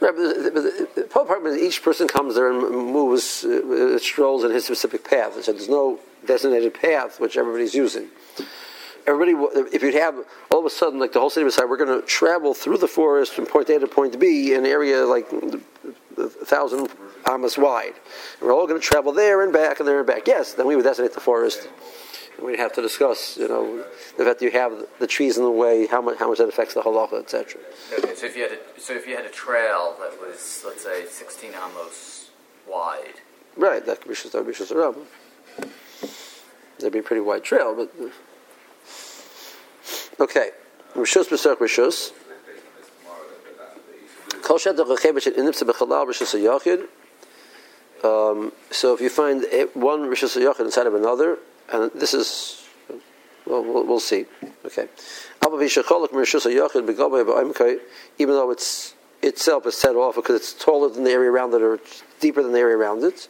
Right, 0.00 0.14
but 0.14 0.16
the, 0.16 0.50
the, 0.50 0.88
the 1.02 1.08
public 1.08 1.42
park, 1.42 1.58
each 1.58 1.82
person 1.82 2.08
comes 2.08 2.34
there 2.34 2.50
and 2.50 2.60
moves, 2.60 3.44
uh, 3.44 3.98
strolls 3.98 4.44
in 4.44 4.50
his 4.50 4.64
specific 4.64 5.04
path. 5.04 5.42
So 5.44 5.52
there's 5.52 5.68
no 5.68 6.00
designated 6.26 6.74
path 6.74 7.20
which 7.20 7.36
everybody's 7.36 7.74
using 7.74 8.08
everybody, 9.06 9.32
if 9.72 9.82
you'd 9.82 9.94
have 9.94 10.16
all 10.50 10.60
of 10.60 10.66
a 10.66 10.70
sudden, 10.70 10.98
like 10.98 11.12
the 11.12 11.20
whole 11.20 11.30
city 11.30 11.44
decided, 11.44 11.70
we're 11.70 11.76
going 11.76 12.00
to 12.00 12.06
travel 12.06 12.54
through 12.54 12.78
the 12.78 12.88
forest 12.88 13.32
from 13.32 13.46
point 13.46 13.68
A 13.70 13.78
to 13.78 13.86
point 13.86 14.18
B 14.18 14.52
in 14.52 14.60
an 14.60 14.66
area 14.66 15.04
like 15.04 15.26
a 15.32 16.28
thousand 16.28 16.88
amas 17.24 17.58
wide. 17.58 17.94
And 18.40 18.48
we're 18.48 18.54
all 18.54 18.66
going 18.66 18.80
to 18.80 18.86
travel 18.86 19.12
there 19.12 19.42
and 19.42 19.52
back 19.52 19.80
and 19.80 19.88
there 19.88 19.98
and 19.98 20.06
back. 20.06 20.26
Yes, 20.26 20.54
then 20.54 20.66
we 20.66 20.76
would 20.76 20.84
designate 20.84 21.14
the 21.14 21.20
forest. 21.20 21.68
And 22.36 22.46
we'd 22.46 22.58
have 22.58 22.74
to 22.74 22.82
discuss, 22.82 23.38
you 23.38 23.48
know, 23.48 23.84
the 24.18 24.24
fact 24.24 24.40
that 24.40 24.44
you 24.44 24.50
have 24.50 24.86
the 24.98 25.06
trees 25.06 25.38
in 25.38 25.44
the 25.44 25.50
way, 25.50 25.86
how 25.86 26.02
much, 26.02 26.18
how 26.18 26.28
much 26.28 26.38
that 26.38 26.48
affects 26.48 26.74
the 26.74 26.82
halacha, 26.82 27.20
etc. 27.20 27.60
Okay, 27.98 28.14
so 28.14 28.26
if 28.26 28.36
you 28.36 28.42
had 28.42 28.52
a, 28.52 28.80
so 28.80 28.92
if 28.92 29.06
you 29.06 29.16
had 29.16 29.24
a 29.24 29.30
trail 29.30 29.96
that 30.00 30.20
was, 30.20 30.62
let's 30.66 30.84
say, 30.84 31.06
16 31.06 31.52
amos 31.54 32.30
wide, 32.68 33.20
Right, 33.56 33.84
that 33.86 34.02
could 34.02 34.08
be 34.08 34.14
Rabbim. 34.14 35.06
That'd 36.78 36.92
be 36.92 36.98
a 36.98 37.02
pretty 37.02 37.22
wide 37.22 37.42
trail, 37.42 37.74
but 37.74 37.90
uh, 37.98 38.10
okay. 40.20 40.50
Rishus 40.94 41.28
B'Serach 41.28 41.58
Rishus. 41.58 42.12
Kol 44.42 44.58
Shad 44.58 44.76
Dachachevich 44.76 45.26
in 45.26 45.44
Nipsa 45.44 45.68
B'Chalal 45.68 46.06
Rishus 46.06 46.34
Yachid. 46.40 46.86
Um, 48.04 48.52
so 48.70 48.94
if 48.94 49.00
you 49.00 49.08
find 49.10 49.44
one 49.74 50.02
Rishus 50.02 50.36
Yachid 50.40 50.60
inside 50.60 50.86
of 50.86 50.94
another, 50.94 51.38
and 51.72 51.90
this 51.94 52.14
is, 52.14 52.66
well, 53.44 53.62
we'll, 53.62 53.84
we'll 53.86 54.00
see. 54.00 54.26
Okay. 54.64 54.88
Even 58.18 58.34
though 58.34 58.50
it's 58.50 58.94
itself 59.22 59.66
is 59.66 59.76
set 59.76 59.96
off 59.96 60.14
because 60.14 60.36
it's 60.36 60.52
taller 60.52 60.88
than 60.88 61.04
the 61.04 61.10
area 61.10 61.30
around 61.30 61.54
it 61.54 61.62
or 61.62 61.78
deeper 62.20 62.42
than 62.42 62.52
the 62.52 62.58
area 62.58 62.76
around 62.76 63.02
it. 63.04 63.28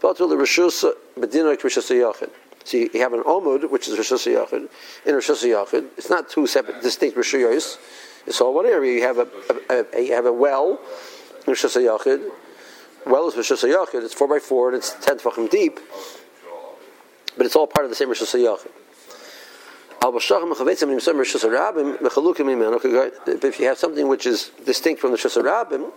But 0.00 0.18
really, 0.20 0.36
Rishus 0.36 0.84
B'Dinak 1.18 1.60
Rishus 1.60 1.90
Yachid. 1.90 2.30
So 2.68 2.76
you 2.76 2.90
have 3.00 3.14
an 3.14 3.22
Omud, 3.22 3.70
which 3.70 3.88
is 3.88 3.98
Rishus 3.98 4.26
Yachid, 4.30 4.68
in 5.06 5.14
Rishus 5.14 5.42
Yachid. 5.42 5.86
It's 5.96 6.10
not 6.10 6.28
two 6.28 6.46
separate, 6.46 6.82
distinct 6.82 7.16
Rishuyos. 7.16 7.78
It's 8.26 8.42
all 8.42 8.52
one 8.52 8.66
area. 8.66 8.92
You 8.92 9.02
have 9.04 9.16
a, 9.16 9.26
a, 9.70 9.86
a 9.94 10.02
you 10.02 10.12
have 10.12 10.26
a 10.26 10.32
well 10.34 10.78
Rishus 11.46 11.78
Yachid. 11.80 12.30
Well 13.06 13.26
is 13.26 13.36
Rishus 13.36 13.64
Yachid. 13.64 14.04
It's 14.04 14.12
four 14.12 14.28
by 14.28 14.38
four 14.38 14.68
and 14.68 14.76
it's 14.76 14.94
ten 15.00 15.16
tefachim 15.16 15.48
deep, 15.48 15.80
but 17.38 17.46
it's 17.46 17.56
all 17.56 17.66
part 17.66 17.86
of 17.86 17.90
the 17.90 17.96
same 17.96 18.10
Rishus 18.10 18.34
Yachid. 18.34 18.68
If 23.44 23.60
you 23.60 23.66
have 23.66 23.78
something 23.78 24.08
which 24.08 24.26
is 24.26 24.50
distinct 24.66 25.00
from 25.00 25.12
the 25.12 25.16
Rishus 25.16 25.42
Rabim, 25.42 25.90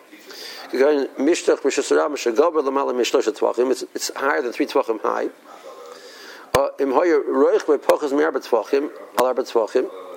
it's, 3.71 3.83
it's 3.93 4.11
higher 4.15 4.41
than 4.41 4.53
three 4.53 4.67
tvachim 4.67 5.01
high. 5.01 5.29
Uh, 6.53 6.67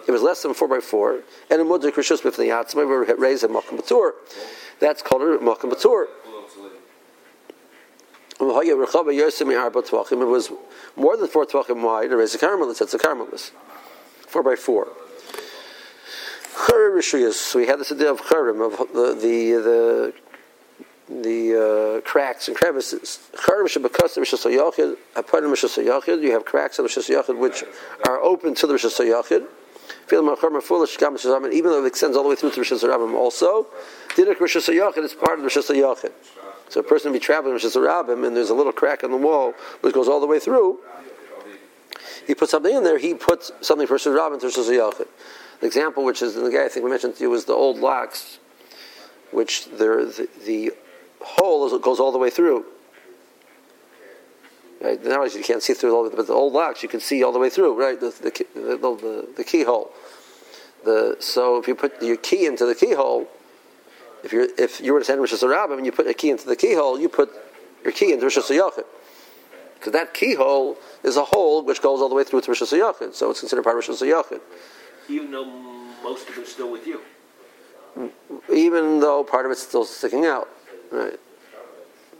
it 0.06 0.10
was 0.10 0.22
less 0.22 0.42
than 0.42 0.52
four 0.54 0.68
by 0.68 0.80
four, 0.80 1.20
and 1.50 1.60
a 1.60 1.64
mudrik 1.64 1.94
rishus 1.94 2.20
b'fnei 2.22 2.48
yatzma, 2.48 2.86
we 2.86 3.14
raised 3.14 3.44
a 3.44 3.48
makam 3.48 3.78
batur. 3.78 4.12
That's 4.80 5.02
called 5.02 5.22
a 5.22 5.38
makam 5.38 5.70
batur. 5.72 6.06
It 8.40 8.44
was 10.26 10.50
more 10.96 11.16
than 11.16 11.28
four 11.28 11.46
tvachim 11.46 11.82
wide, 11.82 12.12
a 12.12 12.16
raise 12.16 12.34
a 12.34 12.38
carmelis. 12.38 12.78
That's 12.78 12.94
a 12.94 12.98
carmelis. 12.98 13.52
Four 14.26 14.42
by 14.42 14.56
four. 14.56 14.88
Churim 16.54 16.96
rishuyas. 16.98 17.34
So 17.34 17.60
we 17.60 17.66
had 17.66 17.78
this 17.78 17.92
idea 17.92 18.10
of 18.10 18.20
churim 18.22 18.60
of 18.64 18.92
the 18.92 19.14
the 19.14 19.52
the 19.62 20.12
the 21.08 21.98
uh, 21.98 22.08
cracks 22.08 22.48
and 22.48 22.56
crevices. 22.56 23.18
You 23.32 23.68
have 23.74 23.92
cracks 23.92 24.16
in 26.78 26.84
hayachid 26.84 27.38
which 27.38 27.64
are 28.06 28.22
open 28.22 28.54
to 28.54 28.66
the 28.66 28.74
rishas. 28.74 29.46
Even 30.10 31.70
though 31.70 31.84
it 31.84 31.86
extends 31.86 32.16
all 32.16 32.22
the 32.22 32.28
way 32.28 32.36
through 32.36 32.50
to 32.50 32.60
Rishas 32.60 32.82
Rabbim 32.82 33.14
also, 33.14 33.66
Dinak 34.10 34.36
Rishas 34.36 34.68
Hayachid 34.68 35.04
is 35.04 35.14
part 35.14 35.38
of 35.38 35.44
Rishas 35.44 35.74
Hayachid. 35.74 36.12
So 36.68 36.80
a 36.80 36.82
person 36.82 37.10
will 37.10 37.18
be 37.18 37.20
traveling 37.20 37.56
Rishas 37.56 37.76
Rabbim 37.76 38.26
and 38.26 38.36
there's 38.36 38.50
a 38.50 38.54
little 38.54 38.72
crack 38.72 39.02
in 39.02 39.10
the 39.10 39.16
wall 39.16 39.54
which 39.80 39.94
goes 39.94 40.08
all 40.08 40.20
the 40.20 40.26
way 40.26 40.38
through. 40.38 40.80
He 42.26 42.34
puts 42.34 42.50
something 42.50 42.74
in 42.74 42.84
there, 42.84 42.98
he 42.98 43.14
puts 43.14 43.50
something 43.60 43.86
for 43.86 43.96
Rishas 43.96 44.16
Rabbim 44.16 44.40
to 44.40 44.46
Rishas 44.46 44.70
Hayachid. 44.70 45.08
The 45.60 45.66
example, 45.66 46.04
which 46.04 46.20
is 46.20 46.34
the 46.34 46.50
guy 46.50 46.66
I 46.66 46.68
think 46.68 46.84
we 46.84 46.90
mentioned 46.90 47.16
to 47.16 47.22
you, 47.22 47.30
was 47.30 47.46
the 47.46 47.54
old 47.54 47.78
locks, 47.78 48.38
which 49.30 49.66
the, 49.66 50.28
the 50.44 50.72
hole 51.24 51.66
is, 51.66 51.80
goes 51.82 52.00
all 52.00 52.12
the 52.12 52.18
way 52.18 52.30
through. 52.30 52.64
Right? 54.80 55.02
Nowadays 55.02 55.34
you 55.34 55.42
can't 55.42 55.62
see 55.62 55.72
through 55.72 55.94
all, 55.94 56.10
but 56.10 56.26
the 56.26 56.32
old 56.32 56.52
locks 56.52 56.82
you 56.82 56.88
can 56.88 57.00
see 57.00 57.22
all 57.22 57.32
the 57.32 57.38
way 57.38 57.48
through. 57.48 57.78
Right, 57.78 57.98
the 57.98 58.10
the, 58.10 58.46
the, 58.54 58.76
the, 58.76 59.28
the 59.38 59.44
keyhole. 59.44 59.90
The 60.84 61.16
so 61.20 61.58
if 61.58 61.66
you 61.66 61.74
put 61.74 62.02
your 62.02 62.16
key 62.18 62.44
into 62.44 62.66
the 62.66 62.74
keyhole, 62.74 63.26
if 64.22 64.32
you 64.32 64.52
if 64.58 64.80
you 64.80 64.92
were 64.92 64.98
to 64.98 65.04
send 65.04 65.20
Rishas 65.20 65.42
Rabbim 65.42 65.78
and 65.78 65.86
you 65.86 65.92
put 65.92 66.06
a 66.06 66.14
key 66.14 66.30
into 66.30 66.46
the 66.46 66.56
keyhole, 66.56 67.00
you 67.00 67.08
put 67.08 67.30
your 67.82 67.92
key 67.92 68.12
into 68.12 68.26
Rishas 68.26 68.50
Yachid. 68.50 68.84
Because 69.74 69.92
that 69.92 70.14
keyhole 70.14 70.76
is 71.02 71.16
a 71.16 71.24
hole 71.24 71.62
which 71.62 71.80
goes 71.80 72.00
all 72.00 72.08
the 72.08 72.14
way 72.14 72.24
through 72.24 72.42
to 72.42 72.50
Rishas 72.50 72.72
Yachid, 72.78 73.14
so 73.14 73.30
it's 73.30 73.40
considered 73.40 73.62
part 73.62 73.76
of 73.76 73.84
Rishas 73.84 74.02
Yachid. 74.02 74.40
Even 75.08 75.30
though 75.30 75.44
most 76.02 76.28
of 76.28 76.36
it's 76.38 76.52
still 76.52 76.70
with 76.70 76.86
you. 76.86 77.00
even 78.52 79.00
though 79.00 79.24
part 79.24 79.46
of 79.46 79.52
it's 79.52 79.62
still 79.62 79.84
sticking 79.84 80.24
out. 80.26 80.48
Right? 80.90 81.18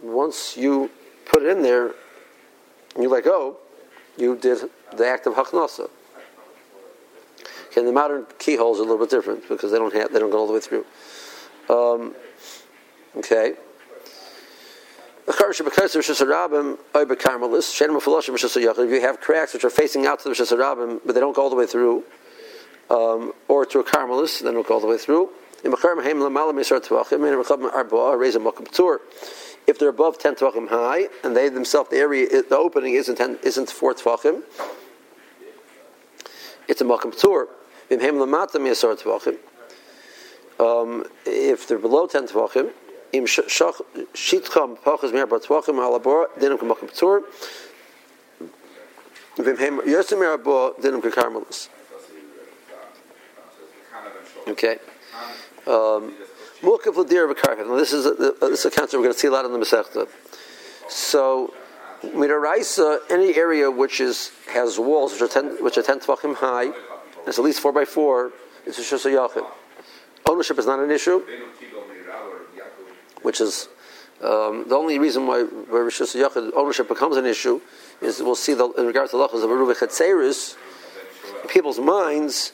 Once 0.03 0.57
you 0.57 0.91
put 1.27 1.43
it 1.43 1.49
in 1.49 1.63
there, 1.63 1.95
and 2.95 3.03
you 3.03 3.09
let 3.09 3.25
go, 3.25 3.57
you 4.17 4.37
did 4.37 4.59
the 4.97 5.07
act 5.07 5.27
of 5.27 5.35
haknasa. 5.35 5.89
Okay, 7.67 7.85
the 7.85 7.93
modern 7.93 8.27
keyholes 8.39 8.79
are 8.79 8.83
a 8.83 8.85
little 8.85 8.99
bit 8.99 9.11
different 9.11 9.49
because 9.49 9.73
they 9.73 9.79
don't 9.79 9.93
have 9.95 10.13
they 10.13 10.21
don't 10.21 10.31
go 10.31 10.39
all 10.39 10.47
the 10.47 10.53
way 10.53 10.61
through. 10.61 10.85
Um, 11.69 12.15
okay. 13.17 13.55
If 15.27 15.41
you 18.91 19.01
have 19.01 19.21
cracks 19.21 19.55
which 19.55 19.65
are 19.65 19.71
facing 19.71 20.07
out 20.07 20.19
to 20.21 20.29
the 20.29 20.35
Rishas 20.35 21.01
but 21.05 21.15
they 21.15 21.21
don't 21.21 21.35
go 21.35 21.43
all 21.43 21.51
the 21.51 21.57
way 21.57 21.67
through, 21.67 22.05
um, 22.91 23.33
or 23.49 23.65
to 23.65 23.81
a 23.81 23.85
Carmelis, 23.85 24.41
they 24.41 24.53
don't 24.53 24.67
go 24.67 24.75
all 24.75 24.81
the 24.81 24.87
way 24.87 24.99
through. 24.99 25.31
If 29.67 29.79
they're 29.79 29.89
above 29.89 30.19
ten 30.19 30.35
tvachim 30.35 30.69
high, 30.69 31.09
and 31.23 31.35
they 31.35 31.49
themselves 31.49 31.89
the 31.89 31.97
area, 31.97 32.43
the 32.43 32.57
opening 32.57 32.95
isn't 32.95 33.17
10, 33.17 33.39
isn't 33.43 33.71
four 33.71 33.95
tvachim, 33.95 34.43
it's 36.69 36.83
a 36.83 36.85
makam 36.85 37.15
ptur. 37.15 37.49
Um, 40.61 41.05
if 41.25 41.67
they're 41.67 41.79
below 41.79 42.07
ten 42.07 42.27
tvachim, 42.27 42.71
im 43.13 43.25
shitcham 43.25 44.79
pachas 44.79 45.13
mer 45.15 45.27
bar 45.27 45.39
tvachim 45.39 45.79
alabor 45.79 46.27
dinam 46.39 46.59
kamakam 46.59 46.91
ptur. 46.91 47.23
V'im 49.37 49.81
yosim 49.85 50.19
mer 50.21 50.37
abo 50.37 50.79
dinam 50.79 51.01
kakarmelis. 51.01 51.69
Okay. 54.47 54.79
Um. 55.67 56.15
Now, 56.63 56.79
this 57.77 57.93
is 57.93 58.07
a, 58.07 58.15
this 58.41 58.65
is 58.65 58.75
concept 58.75 58.95
we're 58.95 59.01
going 59.01 59.13
to 59.13 59.19
see 59.19 59.29
a 59.29 59.31
lot 59.31 59.45
in 59.45 59.53
the 59.53 59.59
Masechta. 59.59 60.09
So, 60.89 61.53
Midaraisa, 62.03 63.01
any 63.11 63.37
area 63.37 63.71
which 63.71 64.01
is 64.01 64.31
has 64.49 64.79
walls 64.79 65.13
which 65.13 65.21
are 65.21 65.29
ten, 65.29 65.63
which 65.63 65.77
are 65.77 65.83
ten 65.83 66.01
tvachim 66.01 66.37
high, 66.37 66.73
it's 67.27 67.39
at 67.39 67.45
least 67.45 67.61
four 67.61 67.73
by 67.73 67.85
four, 67.85 68.33
it's 68.65 68.79
a 68.79 68.83
Shus 68.83 69.05
Yachid. 69.05 69.47
Ownership 70.27 70.59
is 70.59 70.65
not 70.65 70.79
an 70.79 70.91
issue, 70.91 71.23
which 73.21 73.43
is 73.43 73.69
um, 74.23 74.65
the 74.67 74.75
only 74.75 74.99
reason 74.99 75.27
why 75.27 75.45
ownership 76.55 76.89
becomes 76.89 77.17
an 77.19 77.27
issue 77.27 77.61
is 78.01 78.23
we'll 78.23 78.35
see 78.35 78.55
the, 78.55 78.71
in 78.73 78.87
regards 78.87 79.11
to 79.11 79.19
lachas 79.19 79.45
of 79.45 79.51
Aruba 79.51 79.75
Chetzeris, 79.77 80.57
people's 81.49 81.79
minds, 81.79 82.53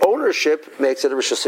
ownership 0.00 0.80
makes 0.80 1.04
it 1.04 1.12
a 1.12 1.14
Rishus. 1.14 1.44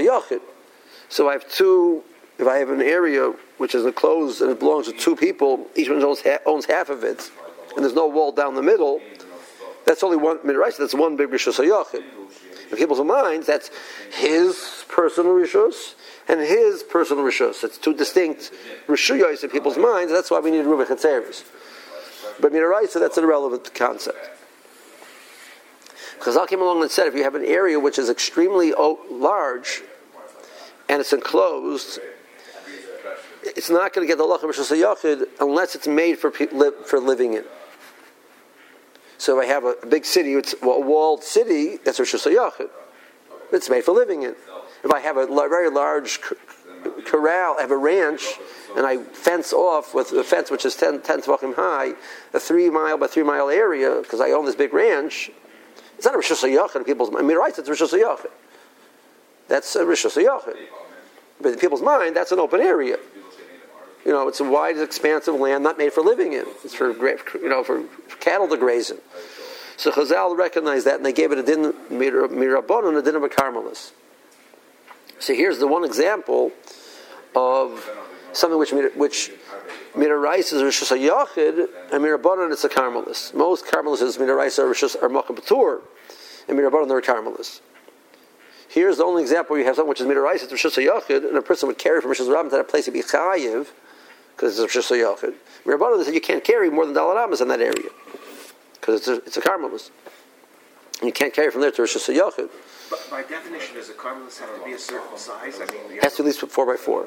So 1.15 1.29
I 1.29 1.33
have 1.35 1.49
two. 1.49 2.03
If 2.41 2.49
I 2.49 2.57
have 2.57 2.71
an 2.71 2.83
area 2.83 3.33
which 3.59 3.77
is 3.77 3.87
enclosed 3.87 4.43
and 4.43 4.51
it 4.51 4.59
belongs 4.59 4.87
to 4.87 4.93
two 4.93 5.15
people, 5.15 5.69
each 5.77 5.89
one 5.89 6.03
owns, 6.03 6.21
ha- 6.21 6.41
owns 6.45 6.65
half 6.65 6.89
of 6.89 7.05
it, 7.05 7.31
and 7.77 7.85
there's 7.85 7.95
no 7.95 8.09
wall 8.09 8.33
down 8.33 8.57
the 8.57 8.63
middle. 8.63 9.01
That's 9.87 10.03
only 10.03 10.17
one 10.17 10.41
midrash. 10.43 10.75
That's 10.75 10.93
one 10.93 11.15
big 11.15 11.29
rishus 11.29 11.65
hayachid. 11.65 12.03
In 12.69 12.77
people's 12.77 13.01
minds, 13.07 13.47
that's 13.47 13.71
his 14.13 14.85
personal 14.89 15.35
rishus 15.35 15.95
and 16.27 16.41
his 16.41 16.83
personal 16.83 17.23
rishus. 17.23 17.63
It's 17.63 17.79
two 17.79 17.95
distinct 17.95 18.51
rishuyos 18.89 19.45
in 19.45 19.51
people's 19.51 19.79
minds. 19.79 20.13
That's 20.13 20.33
why 20.33 20.41
we 20.41 20.51
need 20.51 20.65
rubik 20.65 20.89
chetzeres. 20.89 21.45
But 22.41 22.53
midrash, 22.53 22.93
that's 22.93 23.19
an 23.19 23.23
irrelevant 23.23 23.73
concept. 23.73 24.19
Chazal 26.19 26.49
came 26.49 26.61
along 26.61 26.83
and 26.83 26.91
said, 26.91 27.07
if 27.07 27.15
you 27.15 27.23
have 27.23 27.37
an 27.37 27.45
area 27.45 27.79
which 27.79 28.01
is 28.01 28.11
extremely 28.11 28.73
large 28.73 29.85
and 30.89 31.01
it's 31.01 31.13
enclosed, 31.13 32.01
it's 33.43 33.71
not 33.71 33.93
going 33.93 34.07
to 34.07 34.11
get 34.11 34.19
the 34.19 34.25
lachem 34.25 34.51
hayachid 34.51 35.27
unless 35.41 35.75
it's 35.75 35.87
made 35.87 36.19
for 36.19 36.31
for 36.31 37.01
living 37.01 37.35
in. 37.35 37.45
So 39.19 39.41
if 39.41 39.49
I 39.49 39.53
have 39.53 39.65
a, 39.65 39.87
big 39.87 40.05
city, 40.05 40.35
it's 40.35 40.55
a 40.61 40.67
walled 40.67 41.23
city, 41.23 41.79
that's 41.83 41.99
Rosh 41.99 42.15
Hashanah. 42.15 42.69
It's 43.53 43.71
made 43.71 43.85
for 43.85 43.93
living 43.93 44.23
in. 44.23 44.35
If 44.83 44.91
I 44.91 45.01
have 45.01 45.17
a 45.17 45.27
very 45.27 45.71
large 45.71 46.21
corral, 47.07 47.57
I 47.57 47.63
have 47.63 47.71
a 47.71 47.77
ranch, 47.77 48.39
and 48.77 48.85
I 48.87 48.99
fence 48.99 49.53
off 49.53 49.95
with 49.95 50.13
a 50.13 50.25
fence 50.25 50.51
which 50.51 50.67
is 50.67 50.77
10, 50.77 51.03
10 51.03 51.23
tvachim 51.23 51.55
high, 51.55 51.93
a 52.35 52.41
three 52.41 52.69
mile 52.69 52.99
by 52.99 53.07
three 53.07 53.23
mile 53.23 53.49
area, 53.49 54.01
because 54.03 54.21
I 54.21 54.31
own 54.33 54.45
this 54.45 54.57
big 54.57 54.75
ranch, 54.75 55.31
it's 55.97 56.05
not 56.05 56.15
a 56.15 56.19
Rishus 56.19 56.43
HaYachid 56.47 56.77
in 56.77 56.85
people's 56.85 57.11
mind. 57.11 57.25
I 57.25 57.29
mean, 57.29 57.39
right, 57.39 57.57
it's 57.57 57.69
Rishus 57.69 57.99
HaYachid. 57.99 58.31
That's 59.49 59.75
a 59.77 59.85
Rishus 59.85 60.17
HaYachid. 60.23 60.57
But 61.41 61.53
in 61.53 61.59
people's 61.59 61.83
mind, 61.83 62.17
that's 62.17 62.33
an 62.33 62.39
open 62.39 62.61
area. 62.61 62.97
You 64.05 64.13
know, 64.13 64.29
it's 64.29 64.41
a 64.41 64.45
wide, 64.45 64.79
expansive 64.79 65.35
land 65.35 65.65
not 65.65 65.79
made 65.79 65.93
for 65.93 66.03
living 66.03 66.35
in. 66.35 66.45
It's 66.63 66.75
for, 66.75 66.93
you 66.93 67.49
know, 67.49 67.65
for 67.65 67.85
cattle 68.21 68.49
to 68.49 68.57
graze 68.57 68.91
in. 68.91 68.99
So 69.77 69.91
Chazal 69.91 70.37
recognized 70.37 70.87
that, 70.87 70.97
and 70.97 71.05
they 71.05 71.13
gave 71.13 71.33
it 71.33 71.39
a 71.39 71.43
din 71.43 71.73
mirabon 71.91 72.89
and 72.89 72.97
a 72.97 73.03
din 73.03 73.17
of 73.17 73.23
a 73.23 73.29
carmelis. 73.29 73.93
So 75.19 75.35
here's 75.35 75.59
the 75.59 75.67
one 75.67 75.85
example 75.85 76.53
of 77.35 77.91
something 78.33 78.59
which 78.59 78.73
which 78.95 79.33
mirarais 79.95 80.53
is 80.53 80.63
rishus 80.63 80.97
yachid, 80.97 81.69
and 81.93 82.05
mirabanan 82.05 82.53
it's 82.53 82.65
a 82.65 82.69
carmelis. 82.69 83.35
Most 83.35 83.65
carmelis 83.67 84.01
mirarais 84.19 84.59
are 84.59 84.67
rishus 84.67 85.01
are 85.03 85.09
makam 85.09 85.39
and 86.49 86.59
mirabanan 86.59 86.89
they're 86.89 87.01
carmelis. 87.01 87.61
Here's 88.75 88.97
the 88.97 89.05
only 89.05 89.23
example 89.23 89.57
you 89.57 89.65
have 89.67 89.77
something 89.77 89.89
which 89.89 90.01
is 90.01 90.07
mirarais 90.09 90.43
it's 90.43 90.53
rishus 90.53 90.85
yachid, 90.85 91.29
and 91.29 91.37
a 91.37 91.43
person 91.43 91.69
would 91.69 91.79
carry 91.79 92.01
from 92.01 92.11
rishus 92.11 92.29
rabbin 92.29 92.51
to 92.51 92.57
that 92.57 92.69
place 92.69 92.87
to 92.87 92.91
be 92.91 93.03
chayiv 93.03 93.69
because 94.35 94.59
it's 94.59 94.75
rishus 94.75 94.91
yachid. 94.91 95.35
Mirabanan 95.65 95.99
they 95.99 96.05
said 96.07 96.15
you 96.15 96.21
can't 96.21 96.43
carry 96.43 96.71
more 96.71 96.85
than 96.85 96.93
dalad 96.93 97.41
in 97.41 97.47
that 97.47 97.61
area 97.61 97.91
because 98.75 98.97
it's 98.97 99.07
a, 99.07 99.15
it's 99.27 99.37
a. 99.37 101.07
You 101.07 101.13
can't 101.13 101.33
carry 101.33 101.53
from 101.53 101.61
there 101.61 101.71
to 101.71 101.83
Rosh 101.83 101.97
Hashanah. 101.97 102.51
But 102.91 103.07
by 103.11 103.23
definition, 103.23 103.77
does 103.77 103.91
a 103.91 103.93
carmelis 103.93 104.41
have 104.41 104.59
to 104.59 104.65
be 104.65 104.73
a 104.73 104.79
certain 104.79 105.19
size? 105.19 105.61
I 105.61 105.71
mean, 105.73 105.97
it 105.97 106.03
has 106.03 106.17
to 106.17 106.23
at 106.23 106.27
least 106.27 106.41
four 106.41 106.67
by 106.67 106.77
four. 106.77 107.03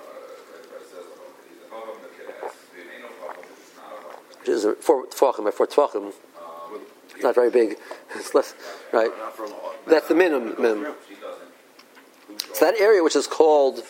Which 4.40 4.48
is 4.48 4.66
four 4.80 5.06
tvachim 5.08 5.44
by 5.44 5.52
four 5.52 5.68
tvachim. 5.68 6.14
It's 7.14 7.24
not 7.24 7.36
very 7.36 7.50
big. 7.50 7.78
It's 8.16 8.34
less, 8.34 8.56
right? 8.94 9.12
That's 9.86 10.08
the 10.08 10.16
minimum. 10.16 10.56
minimum. 10.62 10.96
So 12.58 12.66
that 12.66 12.80
area 12.80 13.04
which 13.04 13.16
is 13.16 13.28
called 13.28 13.84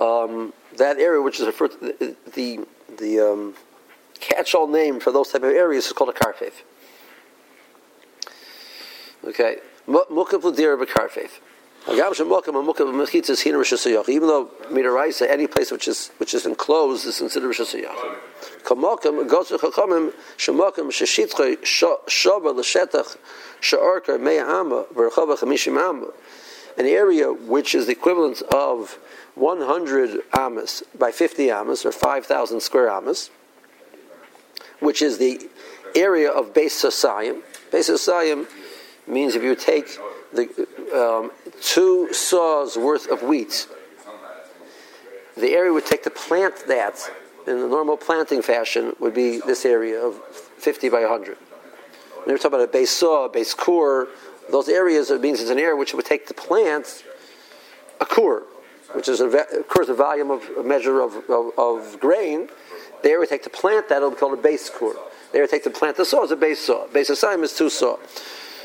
um, 0.00 0.52
that 0.76 0.98
area 0.98 1.20
which 1.20 1.40
is 1.40 1.46
referred 1.46 1.72
to 1.72 1.78
the 1.78 2.16
the, 2.36 2.60
the 2.96 3.18
um, 3.18 3.54
catch-all 4.20 4.68
name 4.68 5.00
for 5.00 5.10
those 5.10 5.32
type 5.32 5.42
of 5.42 5.50
areas 5.50 5.86
is 5.86 5.92
called 5.92 6.10
a 6.10 6.12
karfev. 6.12 6.52
Okay, 9.24 9.56
mukav 9.88 10.44
l'dir 10.44 10.76
b'karfev. 10.76 11.30
Even 11.88 11.98
though 14.28 14.50
midaraisa, 14.70 15.28
any 15.28 15.48
place 15.48 15.72
which 15.72 15.88
is 15.88 16.12
which 16.18 16.32
is 16.32 16.46
enclosed 16.46 17.04
is 17.06 17.18
considered 17.18 17.56
amma. 25.76 26.06
An 26.78 26.86
area 26.86 27.32
which 27.32 27.74
is 27.74 27.86
the 27.86 27.92
equivalent 27.92 28.42
of 28.42 28.98
100 29.34 30.22
amas 30.32 30.82
by 30.98 31.10
50 31.10 31.50
amas 31.50 31.84
or 31.84 31.92
5,000 31.92 32.60
square 32.60 32.90
amas, 32.90 33.30
which 34.80 35.02
is 35.02 35.18
the 35.18 35.48
area 35.94 36.30
of 36.30 36.52
Beis 36.52 36.70
Sosayim. 36.70 37.42
Beis 37.70 37.90
Sosayim 37.90 38.46
means 39.06 39.34
if 39.34 39.42
you 39.42 39.54
take 39.54 39.98
the 40.32 40.66
um, 40.94 41.30
two 41.60 42.12
saws 42.12 42.76
worth 42.76 43.08
of 43.08 43.22
wheat, 43.22 43.66
the 45.36 45.52
area 45.52 45.72
would 45.72 45.86
take 45.86 46.02
to 46.04 46.10
plant 46.10 46.66
that 46.68 47.10
in 47.46 47.60
the 47.60 47.68
normal 47.68 47.96
planting 47.96 48.42
fashion 48.42 48.94
would 49.00 49.14
be 49.14 49.38
this 49.38 49.64
area 49.64 50.00
of 50.00 50.16
50 50.58 50.88
by 50.88 51.00
100. 51.00 51.36
When 51.36 52.28
you're 52.28 52.38
talking 52.38 52.54
about 52.54 52.68
a 52.68 52.72
base 52.72 52.90
saw, 52.90 53.24
a 53.24 53.28
base 53.28 53.52
core, 53.54 54.08
those 54.50 54.68
areas, 54.68 55.10
it 55.10 55.20
means 55.20 55.40
it's 55.40 55.50
an 55.50 55.58
area 55.58 55.76
which 55.76 55.94
would 55.94 56.04
take 56.04 56.26
the 56.26 56.34
plant 56.34 57.04
a 58.00 58.04
core, 58.04 58.42
which 58.92 59.08
is 59.08 59.20
a, 59.20 59.26
of 59.26 59.68
course 59.68 59.88
a 59.88 59.94
volume 59.94 60.30
of 60.30 60.42
a 60.58 60.62
measure 60.62 61.00
of, 61.00 61.16
of, 61.30 61.52
of 61.58 62.00
grain. 62.00 62.48
The 63.02 63.08
area 63.08 63.20
would 63.20 63.28
take 63.28 63.44
the 63.44 63.50
plant 63.50 63.88
that, 63.88 63.98
it'll 63.98 64.10
be 64.10 64.16
called 64.16 64.38
a 64.38 64.42
base 64.42 64.68
core. 64.68 64.96
The 65.30 65.38
area 65.38 65.48
take 65.48 65.64
the 65.64 65.70
plant 65.70 65.96
the 65.96 66.04
saw 66.04 66.24
is 66.24 66.30
a 66.30 66.36
base 66.36 66.60
saw. 66.60 66.86
Base 66.88 67.10
of 67.10 67.42
is 67.42 67.56
two 67.56 67.70
saw. 67.70 67.96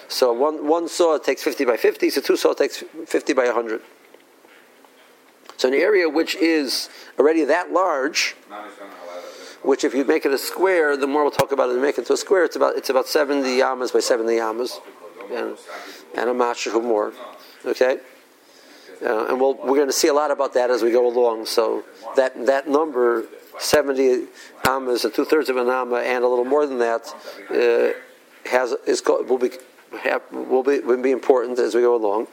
So 0.09 0.31
one, 0.33 0.67
one 0.67 0.87
saw 0.87 1.17
takes 1.17 1.43
50 1.43 1.65
by 1.65 1.77
50, 1.77 2.09
so 2.09 2.21
two 2.21 2.37
saw 2.37 2.53
takes 2.53 2.83
50 3.05 3.33
by 3.33 3.45
100. 3.45 3.81
So 5.57 5.67
an 5.67 5.73
area 5.73 6.07
which 6.07 6.35
is 6.35 6.89
already 7.17 7.43
that 7.45 7.71
large, 7.71 8.35
which 9.63 9.83
if 9.83 9.95
you 9.95 10.05
make 10.05 10.25
it 10.25 10.31
a 10.31 10.37
square, 10.37 10.95
the 10.95 11.07
more 11.07 11.23
we'll 11.23 11.31
talk 11.31 11.51
about 11.51 11.69
it, 11.69 11.73
and 11.73 11.81
make 11.81 11.97
it 11.97 12.05
to 12.05 12.13
a 12.13 12.17
square, 12.17 12.45
it's 12.45 12.55
about, 12.55 12.77
it's 12.77 12.89
about 12.89 13.07
70 13.07 13.47
yamas 13.47 13.91
by 13.91 13.99
70 13.99 14.31
yamas, 14.33 14.79
and, 15.31 15.57
and 16.15 16.29
a 16.29 16.33
mashahu 16.33 16.83
more. 16.83 17.13
Okay? 17.65 17.99
Uh, 19.01 19.27
and 19.27 19.39
we 19.39 19.45
we 19.53 19.71
are 19.71 19.75
going 19.75 19.87
to 19.87 19.93
see 19.93 20.07
a 20.07 20.13
lot 20.13 20.31
about 20.31 20.53
that 20.53 20.71
as 20.71 20.81
we 20.81 20.91
go 20.91 21.07
along. 21.07 21.45
So 21.45 21.83
that, 22.15 22.45
that 22.47 22.67
number, 22.67 23.25
70 23.59 24.25
amas, 24.65 25.05
and 25.05 25.13
two 25.13 25.25
thirds 25.25 25.49
of 25.49 25.57
an 25.57 25.69
amma, 25.69 25.97
and 25.97 26.23
a 26.23 26.27
little 26.27 26.45
more 26.45 26.65
than 26.65 26.79
that, 26.79 27.13
uh, 27.51 27.89
has, 28.49 28.73
is, 28.85 29.03
will 29.05 29.37
be 29.37 29.51
will 30.31 30.63
be, 30.63 30.79
will 30.79 31.01
be 31.01 31.11
important 31.11 31.59
as 31.59 31.75
we 31.75 31.81
go 31.81 31.95
along. 31.95 32.27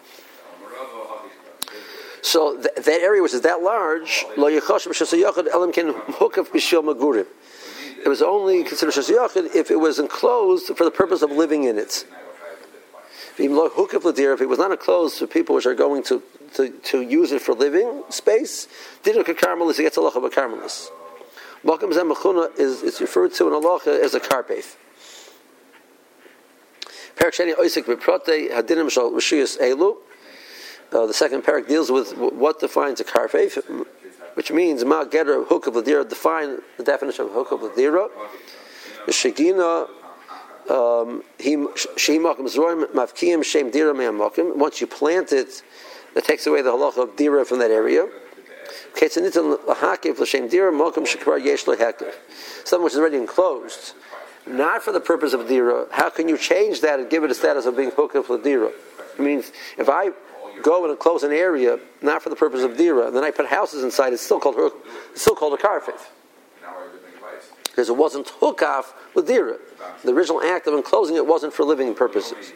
So 2.22 2.56
th- 2.56 2.74
that 2.74 3.00
area 3.00 3.22
which 3.22 3.34
is 3.34 3.42
that 3.42 3.62
large. 3.62 4.24
It 8.04 8.08
was 8.08 8.22
only 8.22 8.64
considered 8.64 8.96
if 9.54 9.70
it 9.70 9.76
was 9.76 9.98
enclosed 9.98 10.66
for 10.76 10.84
the 10.84 10.90
purpose 10.90 11.22
of 11.22 11.30
living 11.30 11.64
in 11.64 11.78
it. 11.78 12.06
If 13.36 14.40
it 14.40 14.48
was 14.48 14.58
not 14.58 14.70
enclosed 14.70 15.18
for 15.18 15.26
people 15.26 15.56
which 15.56 15.66
are 15.66 15.74
going 15.74 16.02
to, 16.04 16.22
to, 16.54 16.70
to 16.70 17.00
use 17.00 17.32
it 17.32 17.42
for 17.42 17.52
living 17.54 18.04
space, 18.08 18.68
didn't 19.02 19.24
karmelis, 19.24 19.78
it 19.78 19.82
gets 19.82 19.96
a 19.96 20.00
loch 20.00 20.14
of 20.14 20.24
a 20.24 20.30
karmelis. 20.30 20.88
Makam 21.64 22.58
is, 22.58 22.82
is 22.82 23.00
referred 23.00 23.32
to 23.34 23.48
in 23.48 23.54
Allah 23.54 23.80
as 23.86 24.14
a 24.14 24.20
karpeth. 24.20 24.76
Parak 27.16 27.32
Sheni 27.32 27.54
Oisik 27.54 27.84
Beprote 27.84 28.50
Hadinim 28.50 28.90
Shal 28.90 29.10
Rishiyas 29.10 29.58
Elu. 29.58 29.96
Uh, 30.92 31.06
the 31.06 31.14
second 31.14 31.42
parak 31.42 31.66
deals 31.66 31.90
with 31.90 32.16
what 32.16 32.60
defines 32.60 33.00
a 33.00 33.04
karfeif, 33.04 33.86
which 34.34 34.52
means 34.52 34.84
ma 34.84 35.04
getter 35.04 35.42
hook 35.42 35.66
of 35.66 35.74
ladira. 35.74 36.08
Define 36.08 36.58
the 36.76 36.84
definition 36.84 37.24
of 37.24 37.32
hook 37.32 37.50
of 37.50 37.60
ladira. 37.60 38.08
The 39.06 39.12
shegina 39.12 39.88
um, 40.70 41.22
once 44.58 44.80
you 44.80 44.86
plant 44.86 45.32
it, 45.32 45.62
that 46.14 46.24
takes 46.24 46.46
away 46.46 46.62
the 46.62 46.70
halacha 46.70 46.98
of 46.98 47.16
dira 47.16 47.44
from 47.44 47.58
that 47.58 47.70
area. 47.70 48.08
Something 52.64 52.84
which 52.84 52.92
is 52.92 52.98
already 52.98 53.16
enclosed 53.16 53.94
not 54.46 54.82
for 54.82 54.92
the 54.92 55.00
purpose 55.00 55.32
of 55.32 55.48
dira, 55.48 55.86
how 55.90 56.10
can 56.10 56.28
you 56.28 56.36
change 56.36 56.80
that 56.82 57.00
and 57.00 57.08
give 57.08 57.24
it 57.24 57.30
a 57.30 57.34
status 57.34 57.66
of 57.66 57.76
being 57.76 57.90
hukah 57.90 58.24
for 58.24 58.38
dira? 58.38 58.70
It 59.14 59.20
means 59.20 59.52
if 59.78 59.88
I 59.88 60.10
go 60.62 60.84
and 60.84 60.92
enclose 60.92 61.22
an 61.22 61.32
area 61.32 61.78
not 62.02 62.22
for 62.22 62.28
the 62.28 62.36
purpose 62.36 62.62
of 62.62 62.76
dira, 62.76 63.06
and 63.06 63.16
then 63.16 63.24
I 63.24 63.30
put 63.30 63.46
houses 63.46 63.82
inside, 63.82 64.12
it's 64.12 64.22
still 64.22 64.40
called 64.40 64.56
it's 65.12 65.22
still 65.22 65.34
called 65.34 65.58
a 65.58 65.62
karfif. 65.62 66.00
Because 67.74 67.88
it 67.88 67.96
wasn't 67.96 68.28
hukaf 68.28 68.92
with 69.14 69.26
dira. 69.26 69.58
The 70.04 70.12
original 70.12 70.40
act 70.40 70.68
of 70.68 70.74
enclosing 70.74 71.16
it 71.16 71.26
wasn't 71.26 71.52
for 71.52 71.64
living 71.64 71.92
purposes. 71.92 72.52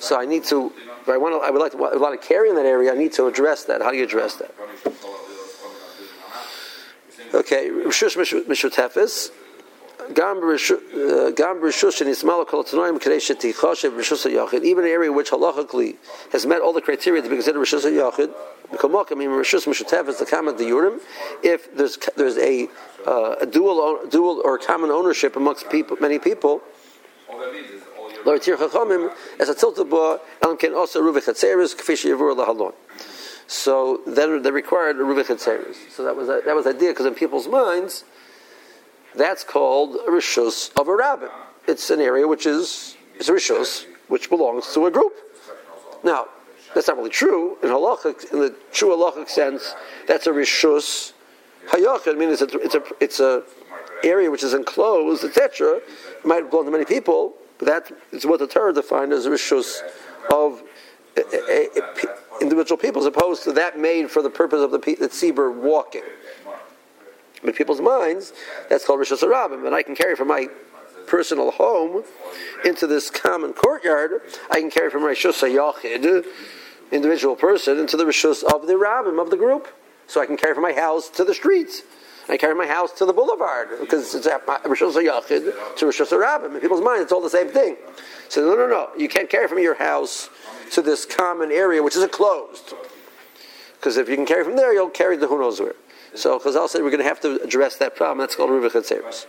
So 0.00 0.18
I 0.18 0.24
need 0.24 0.44
to, 0.44 0.72
I 1.06 1.18
want 1.18 1.34
to, 1.34 1.46
I 1.46 1.50
would 1.50 1.60
like 1.60 1.72
to, 1.72 1.84
I 1.84 1.96
want 1.96 2.18
to 2.18 2.26
carry 2.26 2.48
in 2.48 2.56
that 2.56 2.64
area. 2.64 2.90
I 2.90 2.96
need 2.96 3.12
to 3.14 3.26
address 3.26 3.64
that. 3.64 3.82
How 3.82 3.90
do 3.90 3.98
you 3.98 4.04
address 4.04 4.36
that? 4.36 4.54
Okay, 7.34 7.68
Rishush 7.68 8.16
Mishutefis. 8.46 9.30
Even 14.62 14.84
an 14.84 14.90
area 14.90 15.12
which 15.12 15.30
halachically 15.30 15.96
has 16.32 16.46
met 16.46 16.60
all 16.60 16.72
the 16.72 16.80
criteria 16.80 17.22
to 17.22 17.28
be 17.28 17.36
considered 17.36 17.60
Rishus 17.60 17.84
Yachid, 17.84 18.32
if 21.42 21.76
there's 21.76 21.98
there's 22.16 22.38
a, 22.38 22.68
uh, 23.06 23.36
a 23.40 23.46
dual 23.46 24.06
dual 24.08 24.42
or 24.44 24.58
common 24.58 24.90
ownership 24.90 25.36
amongst 25.36 25.70
people, 25.70 25.96
many 26.00 26.18
people. 26.18 26.62
So 33.48 34.00
then 34.06 34.42
they 34.42 34.50
required 34.50 34.96
a 34.96 35.04
ruve. 35.04 35.26
So 35.26 36.02
that 36.04 36.16
was 36.16 36.26
that 36.26 36.54
was 36.54 36.64
the 36.64 36.70
idea 36.70 36.90
because 36.90 37.06
in 37.06 37.14
people's 37.14 37.46
minds 37.46 38.04
that's 39.16 39.44
called 39.44 39.96
a 40.06 40.10
rishus 40.10 40.70
of 40.78 40.88
a 40.88 40.94
rabbin. 40.94 41.30
It's 41.66 41.90
an 41.90 42.00
area 42.00 42.26
which 42.26 42.46
is 42.46 42.96
it's 43.16 43.28
a 43.28 43.32
rishus 43.32 43.86
which 44.08 44.28
belongs 44.30 44.72
to 44.74 44.86
a 44.86 44.90
group. 44.90 45.12
Now, 46.04 46.26
that's 46.74 46.88
not 46.88 46.96
really 46.96 47.10
true 47.10 47.56
in 47.62 47.70
halachic, 47.70 48.32
in 48.32 48.40
the 48.40 48.54
true 48.72 48.90
halachic 48.90 49.28
sense. 49.28 49.74
That's 50.06 50.26
a 50.26 50.30
rishus 50.30 51.12
Hayachid 51.68 52.16
means 52.16 52.40
it's 52.40 52.54
a, 52.54 52.58
it's 52.58 52.74
a 52.74 52.82
it's 53.00 53.20
a 53.20 53.42
area 54.04 54.30
which 54.30 54.42
is 54.42 54.54
enclosed, 54.54 55.24
etc. 55.24 55.76
It 55.76 56.24
might 56.24 56.48
belong 56.48 56.66
to 56.66 56.70
many 56.70 56.84
people, 56.84 57.34
but 57.58 57.66
that 57.66 57.92
is 58.12 58.26
what 58.26 58.38
the 58.38 58.46
Torah 58.46 58.72
defined 58.72 59.12
as 59.12 59.26
rishus 59.26 59.80
of 60.32 60.62
a, 61.16 61.22
a, 61.50 61.68
a, 61.76 62.42
individual 62.42 62.76
people, 62.76 63.00
as 63.00 63.06
opposed 63.06 63.42
to 63.44 63.52
that 63.52 63.78
made 63.78 64.10
for 64.10 64.22
the 64.22 64.30
purpose 64.30 64.60
of 64.60 64.70
the, 64.70 64.78
the 64.78 65.08
tzibur 65.08 65.52
walking. 65.52 66.02
In 67.42 67.52
people's 67.52 67.80
minds, 67.80 68.32
that's 68.68 68.84
called 68.84 69.00
rishus 69.00 69.22
harabim, 69.22 69.66
and 69.66 69.74
I 69.74 69.82
can 69.82 69.94
carry 69.94 70.16
from 70.16 70.28
my 70.28 70.48
personal 71.06 71.52
home 71.52 72.02
into 72.64 72.86
this 72.86 73.10
common 73.10 73.52
courtyard. 73.52 74.22
I 74.50 74.60
can 74.60 74.70
carry 74.70 74.90
from 74.90 75.02
rishus 75.02 75.42
hayachid, 75.42 76.24
individual 76.90 77.36
person, 77.36 77.78
into 77.78 77.96
the 77.96 78.04
rishus 78.04 78.42
of 78.42 78.66
the 78.66 78.74
rabbim 78.74 79.20
of 79.20 79.30
the 79.30 79.36
group. 79.36 79.68
So 80.08 80.20
I 80.20 80.26
can 80.26 80.36
carry 80.36 80.54
from 80.54 80.62
my 80.62 80.72
house 80.72 81.08
to 81.10 81.24
the 81.24 81.34
streets. 81.34 81.82
I 82.28 82.36
carry 82.36 82.54
my 82.54 82.66
house 82.66 82.92
to 82.94 83.06
the 83.06 83.12
boulevard 83.12 83.68
because 83.80 84.12
it's 84.14 84.26
Rishos 84.26 84.94
Yachid 84.94 85.76
to 85.76 85.84
Rishos 85.84 86.10
Rabbim. 86.10 86.54
In 86.54 86.60
people's 86.60 86.82
minds, 86.82 87.04
it's 87.04 87.12
all 87.12 87.20
the 87.20 87.30
same 87.30 87.48
thing. 87.48 87.76
So 88.28 88.40
no, 88.40 88.56
no, 88.56 88.66
no. 88.66 88.90
You 88.96 89.08
can't 89.08 89.30
carry 89.30 89.46
from 89.46 89.60
your 89.60 89.74
house 89.74 90.28
to 90.72 90.82
this 90.82 91.04
common 91.04 91.52
area, 91.52 91.82
which 91.82 91.94
is 91.94 92.02
enclosed. 92.02 92.74
Because 93.76 93.96
if 93.96 94.08
you 94.08 94.16
can 94.16 94.26
carry 94.26 94.42
from 94.42 94.56
there, 94.56 94.72
you'll 94.72 94.90
carry 94.90 95.16
the 95.16 95.28
who 95.28 95.38
knows 95.38 95.60
where. 95.60 95.74
So 96.14 96.38
Chazal 96.38 96.68
said 96.68 96.82
we're 96.82 96.90
going 96.90 97.02
to 97.02 97.08
have 97.08 97.20
to 97.20 97.40
address 97.42 97.76
that 97.76 97.96
problem. 97.96 98.18
That's 98.18 98.36
called 98.36 98.50
Ruvich 98.50 98.72
Chatzeris. 98.72 99.26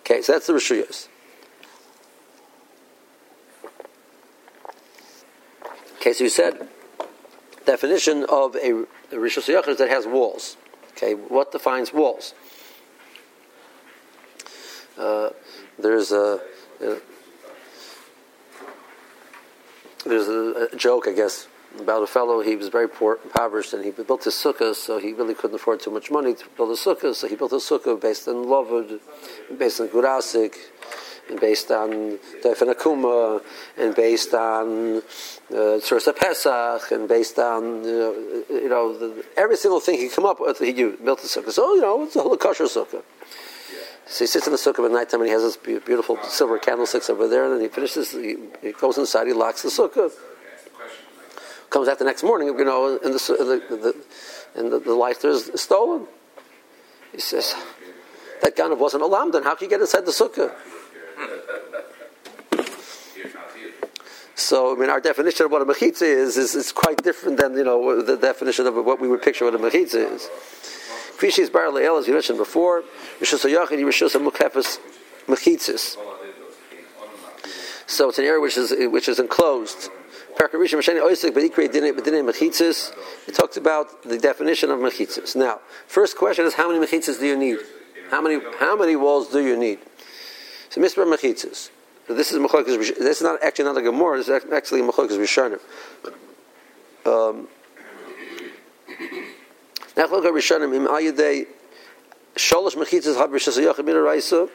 Okay, 0.00 0.22
so 0.22 0.32
that's 0.32 0.46
the 0.46 0.52
Rishuyas. 0.54 1.08
Okay, 5.96 6.12
so 6.12 6.24
you 6.24 6.30
said 6.30 6.68
definition 7.66 8.24
of 8.30 8.56
a, 8.56 8.70
a 8.70 9.16
Yachid 9.16 9.76
that 9.76 9.90
has 9.90 10.06
walls. 10.06 10.56
Okay, 10.92 11.14
what 11.14 11.52
defines 11.52 11.92
walls? 11.92 12.34
Uh, 14.96 15.30
there's 15.78 16.10
a, 16.10 16.40
a 16.80 16.98
there's 20.04 20.28
a, 20.28 20.68
a, 20.72 20.76
joke, 20.76 21.06
I 21.06 21.12
guess, 21.12 21.46
about 21.78 22.02
a 22.02 22.06
fellow. 22.06 22.40
He 22.40 22.56
was 22.56 22.68
very 22.68 22.88
poor, 22.88 23.18
impoverished, 23.24 23.72
and 23.74 23.84
he 23.84 23.90
built 23.90 24.24
his 24.24 24.34
sukkah, 24.34 24.74
so 24.74 24.98
he 24.98 25.12
really 25.12 25.34
couldn't 25.34 25.56
afford 25.56 25.80
too 25.80 25.90
much 25.90 26.10
money 26.10 26.34
to 26.34 26.44
build 26.56 26.70
a 26.70 26.74
sukkah. 26.74 27.14
So 27.14 27.28
he 27.28 27.36
built 27.36 27.52
a 27.52 27.56
sukkah 27.56 28.00
based 28.00 28.28
on 28.28 28.46
Lovud, 28.46 29.00
based 29.58 29.80
on 29.80 29.88
Gurasik, 29.88 30.54
and 31.28 31.40
based 31.40 31.70
on 31.70 32.18
Defenakuma 32.42 33.42
and 33.76 33.94
based 33.94 34.34
on 34.34 34.98
uh, 34.98 35.78
Sursa 35.80 36.16
Pesach, 36.16 36.90
and 36.90 37.08
based 37.08 37.38
on 37.38 37.84
you 37.84 37.90
know, 37.90 38.44
you 38.50 38.68
know 38.68 38.98
the, 38.98 39.24
every 39.36 39.56
single 39.56 39.80
thing 39.80 39.98
he 39.98 40.08
come 40.08 40.24
up 40.24 40.40
with, 40.40 40.58
he 40.58 40.72
built 40.72 41.20
the 41.20 41.28
sukkah. 41.28 41.50
So 41.52 41.74
you 41.74 41.82
know 41.82 42.04
it's 42.04 42.16
a 42.16 42.22
whole 42.22 42.36
kosher 42.36 42.64
sukkah. 42.64 43.02
So 44.06 44.24
he 44.24 44.26
sits 44.26 44.46
in 44.46 44.52
the 44.52 44.58
sukkah 44.58 44.86
at 44.86 44.90
night 44.90 45.10
time 45.10 45.20
and 45.20 45.28
he 45.28 45.32
has 45.32 45.42
this 45.42 45.56
beautiful 45.56 46.18
silver 46.24 46.58
candlesticks 46.58 47.10
over 47.10 47.28
there, 47.28 47.44
and 47.44 47.54
then 47.54 47.60
he 47.60 47.68
finishes. 47.68 48.12
He, 48.12 48.36
he 48.62 48.72
goes 48.72 48.96
inside, 48.98 49.26
he 49.26 49.32
locks 49.32 49.62
the 49.62 49.68
sukkah. 49.68 50.10
Comes 51.70 51.88
out 51.88 51.98
the 51.98 52.04
next 52.04 52.22
morning, 52.22 52.48
you 52.48 52.64
know, 52.64 52.98
and 53.02 53.12
the 53.12 53.62
the, 53.68 53.76
the, 53.76 54.04
and 54.54 54.72
the, 54.72 54.78
the 54.78 54.94
lighter 54.94 55.28
is 55.28 55.50
stolen. 55.56 56.06
He 57.12 57.20
says, 57.20 57.54
"That 58.42 58.56
gun 58.56 58.78
wasn't 58.78 59.02
alarmed. 59.02 59.34
Then 59.34 59.42
how 59.42 59.54
can 59.54 59.66
you 59.66 59.70
get 59.70 59.80
inside 59.80 60.06
the 60.06 60.12
sukkah?" 60.12 60.52
So, 64.34 64.74
I 64.74 64.78
mean, 64.78 64.88
our 64.88 65.00
definition 65.00 65.44
of 65.46 65.52
what 65.52 65.60
a 65.60 65.66
mechitza 65.66 66.02
is, 66.02 66.38
is 66.38 66.54
is 66.54 66.72
quite 66.72 67.02
different 67.02 67.36
than 67.36 67.54
you 67.54 67.64
know 67.64 68.00
the 68.00 68.16
definition 68.16 68.66
of 68.66 68.74
what 68.76 68.98
we 68.98 69.08
would 69.08 69.20
picture 69.20 69.44
what 69.44 69.54
a 69.54 69.58
mechitza 69.58 70.14
is. 70.14 70.30
Kvishis 71.18 71.52
bar 71.52 71.66
le'el, 71.66 71.98
as 71.98 72.06
you 72.06 72.14
mentioned 72.14 72.38
before, 72.38 72.82
rishus 73.20 73.44
hayachid, 73.44 73.78
rishus 73.80 74.14
mukefes 74.16 74.78
mechitzis. 75.26 75.98
So 77.86 78.08
it's 78.08 78.18
an 78.18 78.24
area 78.24 78.40
which 78.40 78.56
is 78.56 78.72
which 78.90 79.08
is 79.08 79.18
enclosed. 79.18 79.90
It 80.40 80.50
talks 83.34 83.56
about 83.56 84.02
the 84.04 84.18
definition 84.18 84.70
of 84.70 84.78
mechitzas. 84.78 85.34
Now, 85.34 85.60
first 85.86 86.16
question 86.16 86.46
is 86.46 86.54
how 86.54 86.70
many 86.70 86.84
mechitzas 86.84 87.18
do 87.18 87.26
you 87.26 87.36
need? 87.36 87.58
How 88.10 88.20
many 88.20 88.40
how 88.58 88.76
many 88.76 88.96
walls 88.96 89.28
do 89.28 89.40
you 89.40 89.56
need? 89.56 89.80
So 90.70 90.80
Mispar 90.80 91.06
Mechitzas. 91.12 91.70
This 92.08 92.32
is 92.32 92.38
Mechokas. 92.38 92.78
This 92.98 93.18
is 93.18 93.22
not 93.22 93.42
actually 93.42 93.66
not 93.66 93.76
a 93.76 93.82
Gemara. 93.82 94.18
This 94.18 94.28
is 94.28 94.44
actually 94.52 94.82
Mechokas 94.82 95.18
Rishonim. 95.18 95.60
Um, 97.04 97.48
Nachloka 99.94 100.30
Rishonim 100.30 100.74
im 100.74 100.86
Ayadei 100.86 101.46
Sholosh 102.34 102.76
Mechitzas 102.76 103.16
Had 103.16 103.30
Rishas 103.30 103.58
Yachid 103.58 104.04
Raisa. 104.04 104.48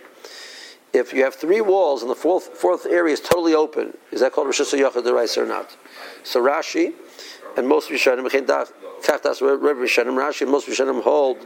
If 0.94 1.12
you 1.12 1.24
have 1.24 1.34
three 1.34 1.62
walls 1.62 2.02
and 2.02 2.12
the 2.12 2.16
fourth 2.16 2.56
fourth 2.58 2.86
area 2.86 3.14
is 3.14 3.20
totally 3.20 3.56
open, 3.56 3.98
is 4.12 4.22
that 4.22 4.32
called 4.32 4.48
Rishas 4.48 4.78
Yachid 4.78 5.12
Raisa 5.12 5.42
or 5.42 5.46
not? 5.48 5.76
So 6.24 6.42
Rashi 6.42 6.94
and 7.58 7.68
most 7.68 7.90
Rishonim 7.90 8.28
Kachtas 8.30 9.42
Reb 9.42 9.78
Rishonim 9.78 10.16
Rashi 10.16 10.42
and 10.42 10.52
most 10.52 10.68
Rishonim 10.68 11.02
hold 11.02 11.46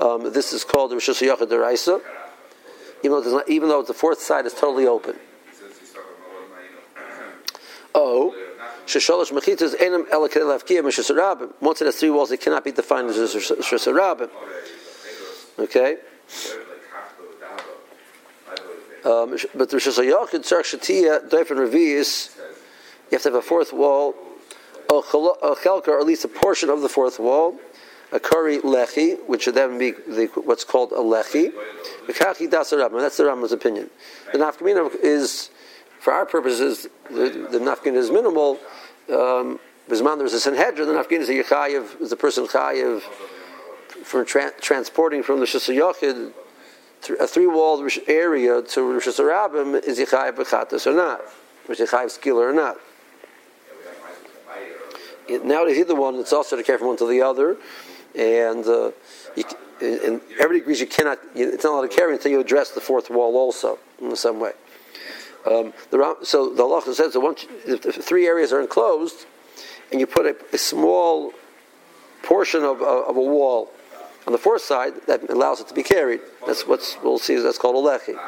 um, 0.00 0.32
this 0.32 0.52
is 0.52 0.64
called 0.64 0.90
the 0.90 0.96
Rishas 0.96 1.26
Yachid 1.26 1.50
Raisa 1.58 2.00
even 3.04 3.22
though, 3.22 3.32
not, 3.32 3.48
even 3.48 3.68
though 3.68 3.82
the 3.82 3.94
fourth 3.94 4.20
side 4.20 4.46
is 4.46 4.54
totally 4.54 4.86
open. 4.86 5.16
Oh, 7.96 8.34
shesholosh 8.86 9.30
mechitzas 9.30 9.76
enam 9.76 10.08
lafkia 10.08 10.82
mishasarabim. 10.82 11.52
Once 11.60 11.80
it 11.80 11.84
has 11.84 11.94
three 11.94 12.10
walls, 12.10 12.32
it 12.32 12.40
cannot 12.40 12.64
be 12.64 12.72
defined 12.72 13.08
as 13.08 13.16
shasarabim. 13.16 14.30
Okay. 15.60 15.98
Um, 19.04 19.36
but 19.54 19.68
the 19.68 19.76
Rosh 19.76 19.88
Hashanah, 19.88 20.30
Tzarek 20.30 20.78
Shatia, 20.78 21.28
Doif 21.28 21.50
and 21.50 21.60
Revi'is, 21.60 22.34
you 22.36 22.42
have 23.12 23.22
to 23.22 23.28
have 23.28 23.34
a 23.34 23.42
fourth 23.42 23.72
wall, 23.72 24.14
a 24.88 24.92
chelka, 24.92 25.88
or 25.88 26.00
at 26.00 26.06
least 26.06 26.24
a 26.24 26.28
portion 26.28 26.70
of 26.70 26.80
the 26.80 26.88
fourth 26.88 27.18
wall, 27.18 27.58
a 28.12 28.20
kari 28.20 28.58
lechi, 28.60 29.18
which 29.26 29.44
would 29.44 29.54
then 29.54 29.76
be 29.76 29.90
the, 29.90 30.30
what's 30.44 30.64
called 30.64 30.92
a 30.92 30.96
lechi. 30.96 31.52
Mekachi 32.06 32.50
das 32.50 32.72
Rambam. 32.72 33.00
That's 33.00 33.18
the 33.18 33.24
Rambam's 33.24 33.52
opinion. 33.52 33.90
The 34.32 34.38
nafkamina 34.38 34.94
is, 35.02 35.50
for 36.00 36.12
our 36.12 36.24
purposes, 36.24 36.86
the, 37.10 37.48
the 37.50 37.58
nafkamina 37.58 37.96
is 37.96 38.10
minimal. 38.10 38.58
Um, 39.10 39.60
Bisman 39.88 40.22
a 40.22 40.28
Sanhedrin, 40.30 40.88
the 40.88 40.94
nafkamina 40.94 41.20
is 41.20 41.28
a 41.28 41.42
yechayev, 41.42 42.00
is 42.00 42.08
the 42.08 42.16
person 42.16 42.46
chayev 42.46 43.02
for 44.02 44.24
tra- 44.24 44.52
transporting 44.60 45.22
from 45.22 45.40
the 45.40 45.46
Shasayachid 45.46 46.32
a 47.10 47.26
three-walled 47.26 47.90
area 48.06 48.62
to 48.62 48.82
Rosh 48.82 49.08
Hashanah 49.08 49.84
is 49.84 49.98
Yechayev 49.98 50.36
Bechatas 50.36 50.86
or 50.86 50.94
not, 50.94 51.20
which 51.66 51.78
Yechayev 51.78 52.06
Skiller 52.06 52.50
or 52.50 52.52
not. 52.52 52.78
Now 55.44 55.64
is 55.64 55.78
either 55.78 55.94
one, 55.94 56.16
it's 56.16 56.32
also 56.32 56.56
to 56.56 56.62
care 56.62 56.78
from 56.78 56.88
one 56.88 56.96
to 56.98 57.06
the 57.06 57.22
other 57.22 57.56
and 58.14 58.64
uh, 58.66 58.92
you, 59.34 59.44
and 59.80 60.20
everybody 60.34 60.60
agrees 60.60 60.80
you 60.80 60.86
cannot. 60.86 61.18
It's 61.34 61.64
not 61.64 61.72
allowed 61.72 61.90
to 61.90 61.96
carry 61.96 62.14
until 62.14 62.30
you 62.30 62.40
address 62.40 62.70
the 62.70 62.80
fourth 62.80 63.10
wall 63.10 63.36
also 63.36 63.78
in 64.00 64.14
some 64.16 64.40
way. 64.40 64.52
Um, 65.46 65.74
the, 65.90 66.16
so 66.22 66.54
the 66.54 66.62
Allah 66.62 66.82
says 66.82 67.12
that 67.12 67.20
once 67.20 67.46
if 67.66 67.82
the 67.82 67.92
three 67.92 68.26
areas 68.26 68.52
are 68.52 68.60
enclosed, 68.60 69.26
and 69.90 70.00
you 70.00 70.06
put 70.06 70.26
a, 70.26 70.36
a 70.52 70.58
small 70.58 71.32
portion 72.22 72.62
of, 72.62 72.80
of, 72.80 73.16
a 73.16 73.20
wall 73.20 73.70
on 74.26 74.32
the 74.32 74.38
fourth 74.38 74.62
side, 74.62 74.94
that 75.06 75.28
allows 75.30 75.60
it 75.60 75.68
to 75.68 75.74
be 75.74 75.82
carried. 75.82 76.20
That's 76.46 76.66
what 76.66 76.98
we'll 77.02 77.18
see. 77.18 77.36
That's 77.36 77.58
called 77.58 77.76
a 77.76 77.88
lechi. 77.88 78.18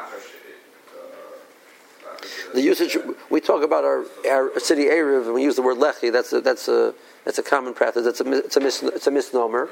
The 2.53 2.61
usage 2.61 2.97
we 3.29 3.41
talk 3.41 3.63
about 3.63 3.83
our, 3.83 4.05
our 4.29 4.59
city 4.59 4.85
area 4.85 5.21
and 5.21 5.33
we 5.33 5.43
use 5.43 5.55
the 5.55 5.61
word 5.61 5.77
lechi. 5.77 6.11
That's 6.11 6.31
a, 6.33 6.41
that's 6.41 6.67
a 6.67 6.93
that's 7.25 7.39
a 7.39 7.43
common 7.43 7.73
practice. 7.73 8.07
It's 8.07 8.21
a, 8.21 8.37
it's 8.37 8.55
a, 8.55 8.59
mis, 8.59 8.81
it's 8.83 9.07
a 9.07 9.11
misnomer. 9.11 9.69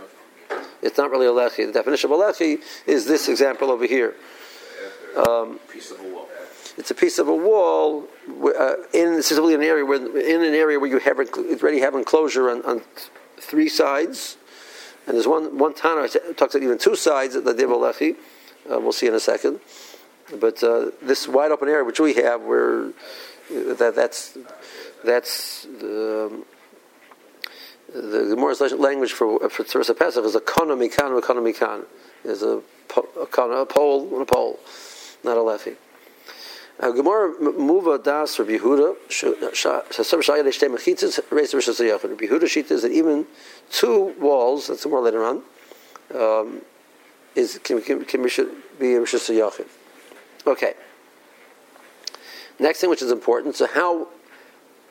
It's 0.81 0.97
not 0.97 1.09
really 1.09 1.25
a 1.25 1.31
lechi. 1.31 1.65
The 1.65 1.71
definition 1.71 2.11
of 2.11 2.19
a 2.19 2.21
lechi 2.21 2.59
is 2.85 3.05
this 3.05 3.29
example 3.29 3.71
over 3.71 3.85
here. 3.85 4.15
Um, 5.15 5.59
it's 6.77 6.91
a 6.91 6.95
piece 6.95 7.17
of 7.17 7.29
a 7.29 7.35
wall 7.35 8.07
uh, 8.29 8.73
in 8.93 9.21
specifically 9.23 9.53
an 9.53 9.63
area 9.63 9.85
where 9.85 9.97
in 9.97 10.43
an 10.43 10.53
area 10.53 10.77
where 10.77 10.89
you 10.89 10.99
have 10.99 11.17
already 11.17 11.79
have 11.79 11.95
enclosure 11.95 12.49
on, 12.49 12.61
on 12.63 12.81
three 13.39 13.69
sides, 13.69 14.35
and 15.07 15.15
there's 15.15 15.27
one 15.27 15.57
one 15.57 15.73
Tana 15.73 16.07
talks 16.35 16.55
about 16.55 16.63
even 16.63 16.77
two 16.77 16.95
sides 16.95 17.35
of 17.35 17.45
the 17.45 17.53
Lechi. 17.53 18.15
Uh, 18.69 18.79
we'll 18.79 18.91
see 18.91 19.07
in 19.07 19.13
a 19.13 19.19
second. 19.19 19.59
But 20.39 20.63
uh, 20.63 20.89
this 21.01 21.27
wide 21.27 21.51
open 21.51 21.69
area 21.69 21.83
which 21.83 21.99
we 21.99 22.15
have, 22.15 22.41
where 22.41 22.87
uh, 22.87 23.73
that, 23.75 23.93
that's 23.95 24.37
that's 25.03 25.65
um, 25.65 26.45
the 27.93 28.27
Gemara's 28.29 28.59
language 28.73 29.13
for 29.13 29.49
for 29.49 29.63
Tzuras 29.63 29.95
Pesach 29.97 30.25
is 30.25 30.35
a 30.35 30.41
kana 30.41 30.75
mikan 30.75 31.21
kana 31.21 31.41
mikan. 31.41 31.85
Is 32.23 32.41
a 32.41 32.61
a, 32.97 33.21
a 33.21 33.65
pole 33.67 34.11
and 34.13 34.21
a 34.21 34.25
pole, 34.25 34.59
not 35.23 35.37
a 35.37 35.41
lefi. 35.41 35.75
Gemara 36.79 37.33
Muva 37.39 38.03
Das 38.03 38.37
Rabbi 38.37 38.57
Yehuda 38.57 38.95
Shasam 39.09 40.21
Shayad 40.21 40.45
Eshtei 40.45 40.69
Mechitzes 40.69 41.19
Reis 41.31 41.53
Rosh 41.53 41.69
Hashanah. 41.69 42.03
Rabbi 42.03 42.25
Yehuda 42.25 42.43
Shita 42.43 42.71
is 42.71 42.81
that 42.81 42.91
even 42.91 43.25
two 43.71 44.13
walls. 44.19 44.67
That's 44.67 44.85
more 44.85 45.01
later 45.01 45.23
on. 45.23 45.43
um, 46.13 46.61
is 47.35 47.59
can, 47.63 47.81
can, 47.81 48.05
can 48.05 48.21
be 48.21 48.29
Rishus 48.29 49.29
Yachid. 49.29 49.67
Okay. 50.45 50.73
Next 52.59 52.79
thing, 52.79 52.89
which 52.89 53.01
is 53.01 53.11
important, 53.11 53.55
so 53.55 53.67
how 53.67 54.07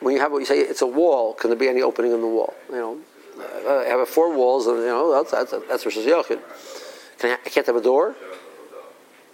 when 0.01 0.15
you 0.15 0.21
have 0.21 0.33
what 0.33 0.39
you 0.39 0.45
say 0.45 0.59
it's 0.59 0.83
a 0.83 0.87
wall, 0.87 1.33
can 1.33 1.49
there 1.49 1.59
be 1.59 1.69
any 1.69 1.81
opening 1.81 2.13
in 2.13 2.21
the 2.21 2.27
wall? 2.27 2.53
You 2.69 2.77
know, 2.77 2.99
uh, 3.39 3.79
I 3.79 3.85
have 3.85 4.09
four 4.09 4.35
walls, 4.37 4.67
and 4.67 4.79
you 4.79 4.87
know 4.87 5.13
that's 5.13 5.31
that's 5.31 5.53
that's 5.69 5.85
Rishus 5.85 6.05
Yachid. 6.05 6.41
Can 7.19 7.31
I, 7.31 7.35
I 7.35 7.49
can't 7.49 7.67
have 7.67 7.77
a 7.77 7.81
door. 7.81 8.15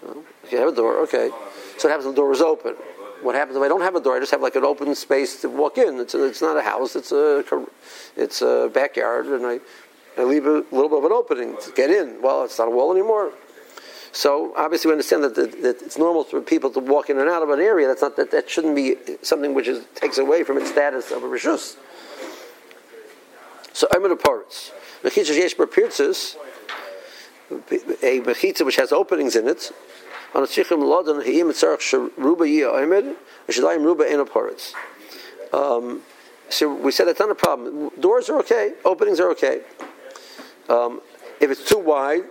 No? 0.07 0.23
You 0.51 0.59
have 0.59 0.69
a 0.69 0.77
door, 0.77 0.99
okay. 1.01 1.31
So 1.81 1.89
what 1.89 1.93
happens 1.93 2.09
if 2.09 2.15
the 2.15 2.21
door 2.21 2.31
is 2.31 2.43
open? 2.43 2.75
What 3.23 3.35
happens 3.35 3.57
if 3.57 3.63
I 3.63 3.69
don't 3.69 3.81
have 3.81 3.95
a 3.95 4.01
door? 4.01 4.15
I 4.15 4.21
just 4.21 4.33
have 4.33 4.43
like 4.43 4.55
an 4.55 4.65
open 4.65 4.95
space 4.95 5.41
to 5.41 5.49
walk 5.49 5.79
in. 5.79 5.99
It's, 5.99 6.13
a, 6.15 6.25
it's 6.25 6.43
not 6.43 6.59
a 6.59 6.61
house. 6.61 6.95
It's 6.95 7.11
a 7.11 7.43
it's 8.17 8.43
a 8.43 8.71
backyard, 8.71 9.29
and 9.29 9.47
I 9.47 9.61
I 10.19 10.25
leave 10.25 10.45
a 10.45 10.63
little 10.71 10.91
bit 10.91 10.99
of 10.99 11.05
an 11.05 11.13
opening 11.13 11.57
to 11.57 11.73
get 11.73 11.89
in. 11.89 12.21
Well, 12.21 12.45
it's 12.45 12.59
not 12.59 12.69
a 12.69 12.71
wall 12.71 12.93
anymore. 12.93 13.33
So 14.13 14.53
obviously, 14.59 14.91
we 14.91 14.93
understand 14.93 15.25
that, 15.25 15.35
the, 15.35 15.47
that 15.47 15.81
it's 15.81 15.97
normal 15.97 16.25
for 16.25 16.43
people 16.43 16.69
to 16.69 16.81
walk 16.81 17.09
in 17.09 17.19
and 17.19 17.31
out 17.31 17.43
of 17.43 17.49
an 17.49 17.61
area. 17.61 17.87
That's 17.87 18.03
not 18.03 18.15
that 18.17 18.31
that 18.31 18.51
shouldn't 18.51 18.77
be 18.77 18.97
something 19.23 19.55
which 19.55 19.67
is, 19.67 19.83
takes 19.95 20.19
away 20.19 20.45
from 20.45 20.59
its 20.59 20.69
status 20.69 21.11
of 21.13 21.23
a 21.23 21.27
rishus. 21.27 21.77
So 23.73 23.89
I'm 23.91 24.05
in 24.05 24.11
a 24.11 24.17
parts. 24.17 24.73
Mechitza 25.03 25.35
yesh 25.35 25.55
a 25.55 25.57
mechitza 28.21 28.67
which 28.67 28.77
has 28.77 28.93
openings 28.93 29.35
in 29.35 29.49
it. 29.49 29.73
On 30.35 30.43
a 30.43 30.47
tzichim 30.47 30.79
ladan 30.79 31.25
heim 31.25 31.51
sheruba 31.53 32.49
yia 32.49 32.69
oimed, 32.69 33.17
ruba. 33.83 34.57
Um, 35.53 36.03
so 36.49 36.73
we 36.73 36.93
said 36.93 37.07
that's 37.07 37.19
not 37.19 37.31
a 37.31 37.35
problem. 37.35 37.91
Doors 37.99 38.29
are 38.31 38.39
okay, 38.41 38.75
openings 38.85 39.19
are 39.19 39.31
okay. 39.31 39.63
Um, 40.69 41.01
if 41.41 41.51
it's 41.51 41.69
too 41.69 41.79
wide, 41.79 42.25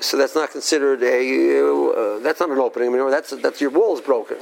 so 0.00 0.16
that's 0.16 0.34
not 0.34 0.50
considered 0.50 1.02
a. 1.02 2.16
Uh, 2.16 2.18
that's 2.20 2.40
not 2.40 2.50
an 2.50 2.58
opening. 2.58 2.88
I 2.88 2.92
mean, 2.92 3.10
that's 3.10 3.30
that's 3.30 3.60
your 3.60 3.70
wall 3.70 3.94
is 3.94 4.00
broken. 4.00 4.38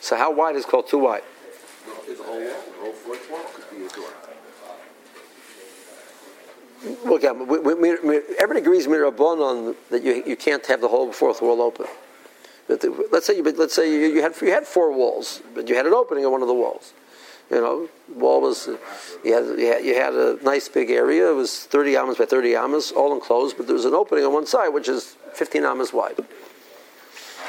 So 0.00 0.16
how 0.16 0.32
wide 0.32 0.56
is 0.56 0.64
called 0.64 0.88
too 0.88 0.98
wide? 0.98 1.22
Well, 1.86 2.46
again, 6.84 7.46
we, 7.46 7.58
we, 7.58 7.74
we, 7.74 8.20
everybody 8.38 8.60
agrees 8.60 8.86
on 8.86 9.74
that 9.90 10.02
you, 10.02 10.22
you 10.26 10.36
can't 10.36 10.64
have 10.66 10.80
the 10.80 10.88
whole 10.88 11.12
fourth 11.12 11.42
wall 11.42 11.62
open. 11.62 11.86
The, 12.68 13.08
let's 13.12 13.26
say 13.26 13.36
you 13.36 13.42
let's 13.44 13.74
say 13.74 13.90
you, 13.90 14.14
you, 14.14 14.22
had 14.22 14.34
you 14.42 14.50
had 14.50 14.66
four 14.66 14.92
walls, 14.92 15.40
but 15.54 15.68
you 15.68 15.76
had 15.76 15.86
an 15.86 15.94
opening 15.94 16.26
on 16.26 16.32
one 16.32 16.42
of 16.42 16.48
the 16.48 16.54
walls. 16.54 16.92
You 17.48 17.60
know, 17.60 17.88
wall 18.12 18.40
was 18.40 18.66
you 19.24 19.32
had, 19.32 19.58
you 19.58 19.66
had, 19.66 19.84
you 19.84 19.94
had 19.94 20.14
a 20.14 20.38
nice 20.42 20.68
big 20.68 20.90
area. 20.90 21.30
It 21.30 21.34
was 21.34 21.64
thirty 21.64 21.96
amas 21.96 22.18
by 22.18 22.24
thirty 22.24 22.56
amas, 22.56 22.90
all 22.90 23.14
enclosed, 23.14 23.56
but 23.56 23.66
there 23.66 23.74
was 23.74 23.84
an 23.84 23.94
opening 23.94 24.24
on 24.24 24.32
one 24.32 24.46
side 24.46 24.70
which 24.70 24.88
is 24.88 25.16
fifteen 25.32 25.64
amas 25.64 25.92
wide. 25.92 26.16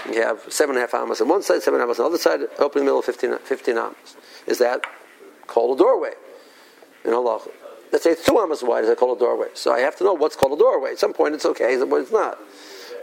You 0.08 0.22
have 0.22 0.42
seven 0.50 0.76
and 0.76 0.84
a 0.84 0.88
half 0.88 0.94
amas 0.94 1.20
on 1.20 1.28
one 1.28 1.42
side, 1.42 1.64
seven 1.64 1.82
amas 1.82 2.00
on 2.00 2.04
the 2.06 2.10
other 2.10 2.18
side, 2.18 2.42
opening 2.60 2.86
middle 2.86 3.02
15, 3.02 3.40
15 3.40 3.78
amas. 3.78 4.16
Is 4.46 4.60
that 4.60 4.82
called 5.48 5.78
a 5.78 5.84
doorway? 5.84 6.14
In 7.04 7.14
Allah. 7.14 7.42
Let's 7.92 8.04
say 8.04 8.12
it's 8.12 8.26
two 8.26 8.38
amas 8.38 8.64
wide, 8.64 8.84
is 8.84 8.96
called 8.98 9.18
a 9.18 9.20
doorway? 9.20 9.48
So 9.54 9.72
I 9.72 9.80
have 9.80 9.96
to 9.98 10.04
know 10.04 10.14
what's 10.14 10.36
called 10.36 10.54
a 10.54 10.62
doorway. 10.62 10.92
At 10.92 11.00
some 11.00 11.14
point 11.14 11.36
it's 11.36 11.46
okay, 11.46 11.78
but 11.78 11.96
it's 11.98 12.12
not. 12.12 12.38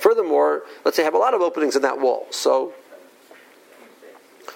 Furthermore, 0.01 0.63
let's 0.85 0.97
say 0.97 1.03
I 1.03 1.07
have 1.07 1.15
a 1.15 1.19
lot 1.19 1.35
of 1.35 1.41
openings 1.41 1.77
in 1.77 1.83
that 1.83 2.01
wall. 2.01 2.27
So 2.31 2.75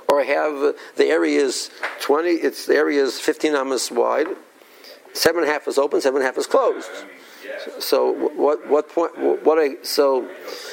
or 0.08 0.20
I 0.20 0.24
have 0.24 0.74
the 0.96 1.06
area 1.06 1.40
is 1.40 1.70
20, 2.00 2.30
it's 2.30 2.66
the 2.66 2.74
area 2.74 3.02
is 3.02 3.20
15 3.20 3.54
amas 3.54 3.90
wide, 3.90 4.26
seven 5.12 5.42
and 5.42 5.50
a 5.50 5.52
half 5.52 5.68
is 5.68 5.78
open, 5.78 6.00
seven 6.00 6.20
and 6.20 6.24
a 6.24 6.26
half 6.26 6.38
is 6.38 6.46
closed. 6.46 6.90
So 7.78 8.12
what 8.12 8.68
what 8.68 8.88
point 8.88 9.16
what 9.44 9.58
I 9.58 9.82
so 9.82 10.28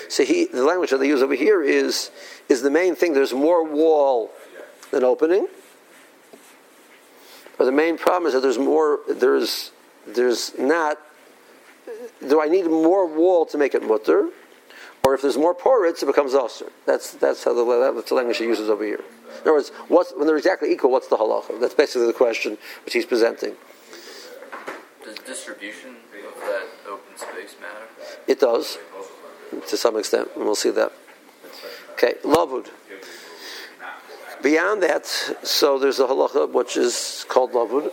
so 0.09 0.23
he 0.23 0.45
the 0.45 0.63
language 0.63 0.89
that 0.89 0.97
they 0.97 1.07
use 1.07 1.21
over 1.21 1.33
here 1.33 1.61
is 1.61 2.11
is 2.49 2.61
the 2.61 2.69
main 2.69 2.95
thing. 2.95 3.13
There's 3.13 3.33
more 3.33 3.63
wall 3.63 4.31
than 4.91 5.03
opening. 5.03 5.47
But 7.57 7.65
the 7.65 7.71
main 7.71 7.97
problem 7.97 8.27
is 8.27 8.33
that 8.33 8.41
there's 8.41 8.57
more 8.57 8.99
there's 9.07 9.71
there's 10.07 10.57
not 10.57 10.99
do 12.27 12.41
I 12.41 12.47
need 12.47 12.65
more 12.65 13.05
wall 13.05 13.45
to 13.47 13.57
make 13.57 13.75
it 13.75 13.83
mutter? 13.83 14.29
Or 15.05 15.13
if 15.13 15.21
there's 15.21 15.37
more 15.37 15.53
porits, 15.53 16.01
it 16.01 16.07
becomes 16.07 16.33
usher. 16.33 16.71
That's 16.85 17.11
that's 17.13 17.43
how 17.43 17.53
the 17.53 17.93
that's 17.93 18.09
the 18.09 18.15
language 18.15 18.37
he 18.37 18.45
uses 18.45 18.69
over 18.69 18.83
here. 18.83 19.03
In 19.35 19.41
other 19.41 19.53
words, 19.53 19.69
what's, 19.87 20.13
when 20.15 20.25
they're 20.27 20.37
exactly 20.37 20.71
equal, 20.71 20.91
what's 20.91 21.07
the 21.07 21.17
halacha? 21.17 21.59
That's 21.59 21.73
basically 21.73 22.07
the 22.07 22.13
question 22.13 22.57
which 22.85 22.93
he's 22.93 23.05
presenting. 23.05 23.55
Does 25.03 25.15
distribution 25.19 25.97
of 26.27 26.41
that 26.41 26.65
open 26.87 27.17
space 27.17 27.55
matter? 27.61 27.85
It 28.27 28.39
does, 28.39 28.79
to 29.67 29.77
some 29.77 29.97
extent, 29.97 30.29
and 30.35 30.45
we'll 30.45 30.55
see 30.55 30.71
that. 30.71 30.91
Okay, 31.91 32.15
lavud. 32.23 32.69
Beyond 34.45 34.83
that, 34.83 35.07
so 35.41 35.79
there's 35.79 35.99
a 35.99 36.05
halacha 36.05 36.51
which 36.51 36.77
is 36.77 37.25
called 37.27 37.53
lavud. 37.53 37.91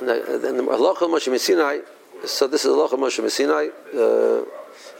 And 0.00 0.08
the, 0.08 0.14
the 0.42 0.48
halacha 0.48 1.06
Moshe 1.06 1.38
Sinai. 1.38 1.78
So 2.24 2.48
this 2.48 2.64
is 2.64 2.72
halacha 2.72 2.98
Moshe 2.98 3.30
Sinai. 3.30 3.68
Uh, 3.94 4.44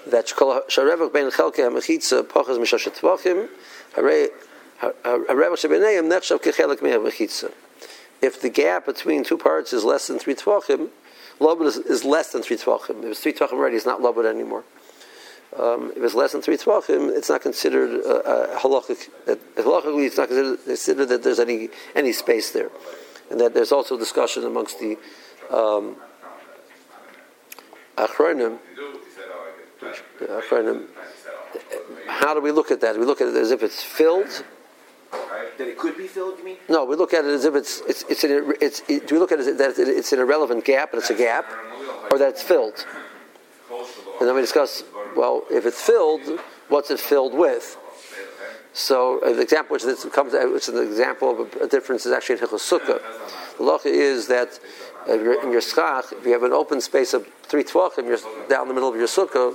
that 0.06 0.26
sharevach 0.28 1.12
ben 1.12 1.28
chelke 1.32 1.56
hamechitza 1.56 2.22
pachas 2.22 2.56
mishashet 2.56 2.96
tvachim 3.00 3.48
if 8.22 8.40
the 8.40 8.48
gap 8.48 8.86
between 8.86 9.24
two 9.24 9.38
parts 9.38 9.72
is 9.72 9.84
less 9.84 10.06
than 10.08 10.18
three 10.18 10.34
tvachim, 10.34 10.88
lobud 11.40 11.66
is, 11.66 11.76
is, 11.78 12.04
less 12.04 12.32
than 12.32 12.42
three 12.42 12.56
tvachim. 12.56 13.02
If 13.04 13.10
it's 13.10 13.20
three 13.20 13.32
tvachim 13.32 13.54
already, 13.54 13.76
it's 13.76 13.86
not 13.86 14.00
lobud 14.00 14.24
anymore. 14.24 14.64
Um, 15.58 15.92
if 15.94 16.02
it's 16.02 16.14
less 16.14 16.32
than 16.32 16.40
three 16.40 16.56
tvachim, 16.56 17.14
it's 17.14 17.28
not 17.28 17.42
considered 17.42 18.04
uh, 18.04 18.08
uh, 18.08 18.58
halachic. 18.58 19.08
Halachically, 19.56 20.06
it's 20.06 20.16
not 20.16 20.28
considered, 20.28 20.64
considered, 20.64 21.08
that 21.10 21.22
there's 21.22 21.38
any 21.38 21.68
any 21.94 22.12
space 22.12 22.50
there, 22.52 22.70
and 23.30 23.38
that 23.38 23.52
there's 23.52 23.70
also 23.70 23.98
discussion 23.98 24.44
amongst 24.44 24.78
the 24.80 24.96
um, 25.50 25.96
achronim. 27.98 28.58
Achronim 30.20 30.86
how 32.06 32.34
do 32.34 32.40
we 32.40 32.52
look 32.52 32.70
at 32.70 32.80
that? 32.80 32.98
We 32.98 33.04
look 33.04 33.20
at 33.20 33.28
it 33.28 33.36
as 33.36 33.50
if 33.50 33.62
it's 33.62 33.82
filled. 33.82 34.44
That 35.58 35.68
it 35.68 35.76
could 35.76 35.96
be 35.96 36.06
filled, 36.06 36.38
you 36.38 36.44
mean? 36.44 36.56
No, 36.68 36.84
we 36.84 36.96
look 36.96 37.12
at 37.12 37.24
it 37.24 37.30
as 37.30 37.44
if 37.44 37.54
it's 37.54 37.80
it's 37.86 38.04
it's, 38.08 38.24
an, 38.24 38.54
it's 38.60 38.82
it, 38.88 39.06
do 39.06 39.14
we 39.16 39.18
look 39.18 39.32
at 39.32 39.40
it 39.40 39.46
as 39.46 39.56
that 39.58 39.74
it's 39.78 40.12
an 40.12 40.20
irrelevant 40.20 40.64
gap 40.64 40.92
and 40.92 41.00
it's 41.00 41.10
a 41.10 41.14
gap, 41.14 41.44
or 42.10 42.18
that 42.18 42.30
it's 42.30 42.42
filled? 42.42 42.86
And 44.18 44.28
then 44.28 44.34
we 44.34 44.40
discuss 44.40 44.84
well, 45.16 45.44
if 45.50 45.66
it's 45.66 45.80
filled, 45.80 46.22
what's 46.68 46.90
it 46.90 47.00
filled 47.00 47.34
with? 47.34 47.76
So 48.72 49.20
uh, 49.22 49.32
an 49.32 49.40
example 49.40 49.74
which 49.74 50.12
comes, 50.12 50.34
uh, 50.34 50.48
which 50.52 50.68
is 50.68 50.74
an 50.74 50.86
example 50.86 51.42
of 51.42 51.54
a, 51.56 51.66
difference 51.66 52.06
is 52.06 52.12
actually 52.12 52.38
in 52.38 52.46
Hilchos 52.46 52.78
Sukkah. 52.78 53.00
The 53.58 53.62
law 53.62 53.78
is 53.84 54.28
that 54.28 54.58
uh, 55.08 55.12
in 55.12 55.52
your 55.52 55.60
schach, 55.60 56.12
if 56.12 56.24
you 56.24 56.32
have 56.32 56.42
an 56.42 56.52
open 56.52 56.80
space 56.80 57.12
of 57.12 57.26
three 57.42 57.64
tvachim, 57.64 58.06
you're 58.06 58.18
down 58.48 58.68
the 58.68 58.74
middle 58.74 58.88
of 58.88 58.96
your 58.96 59.06
sukkah 59.06 59.54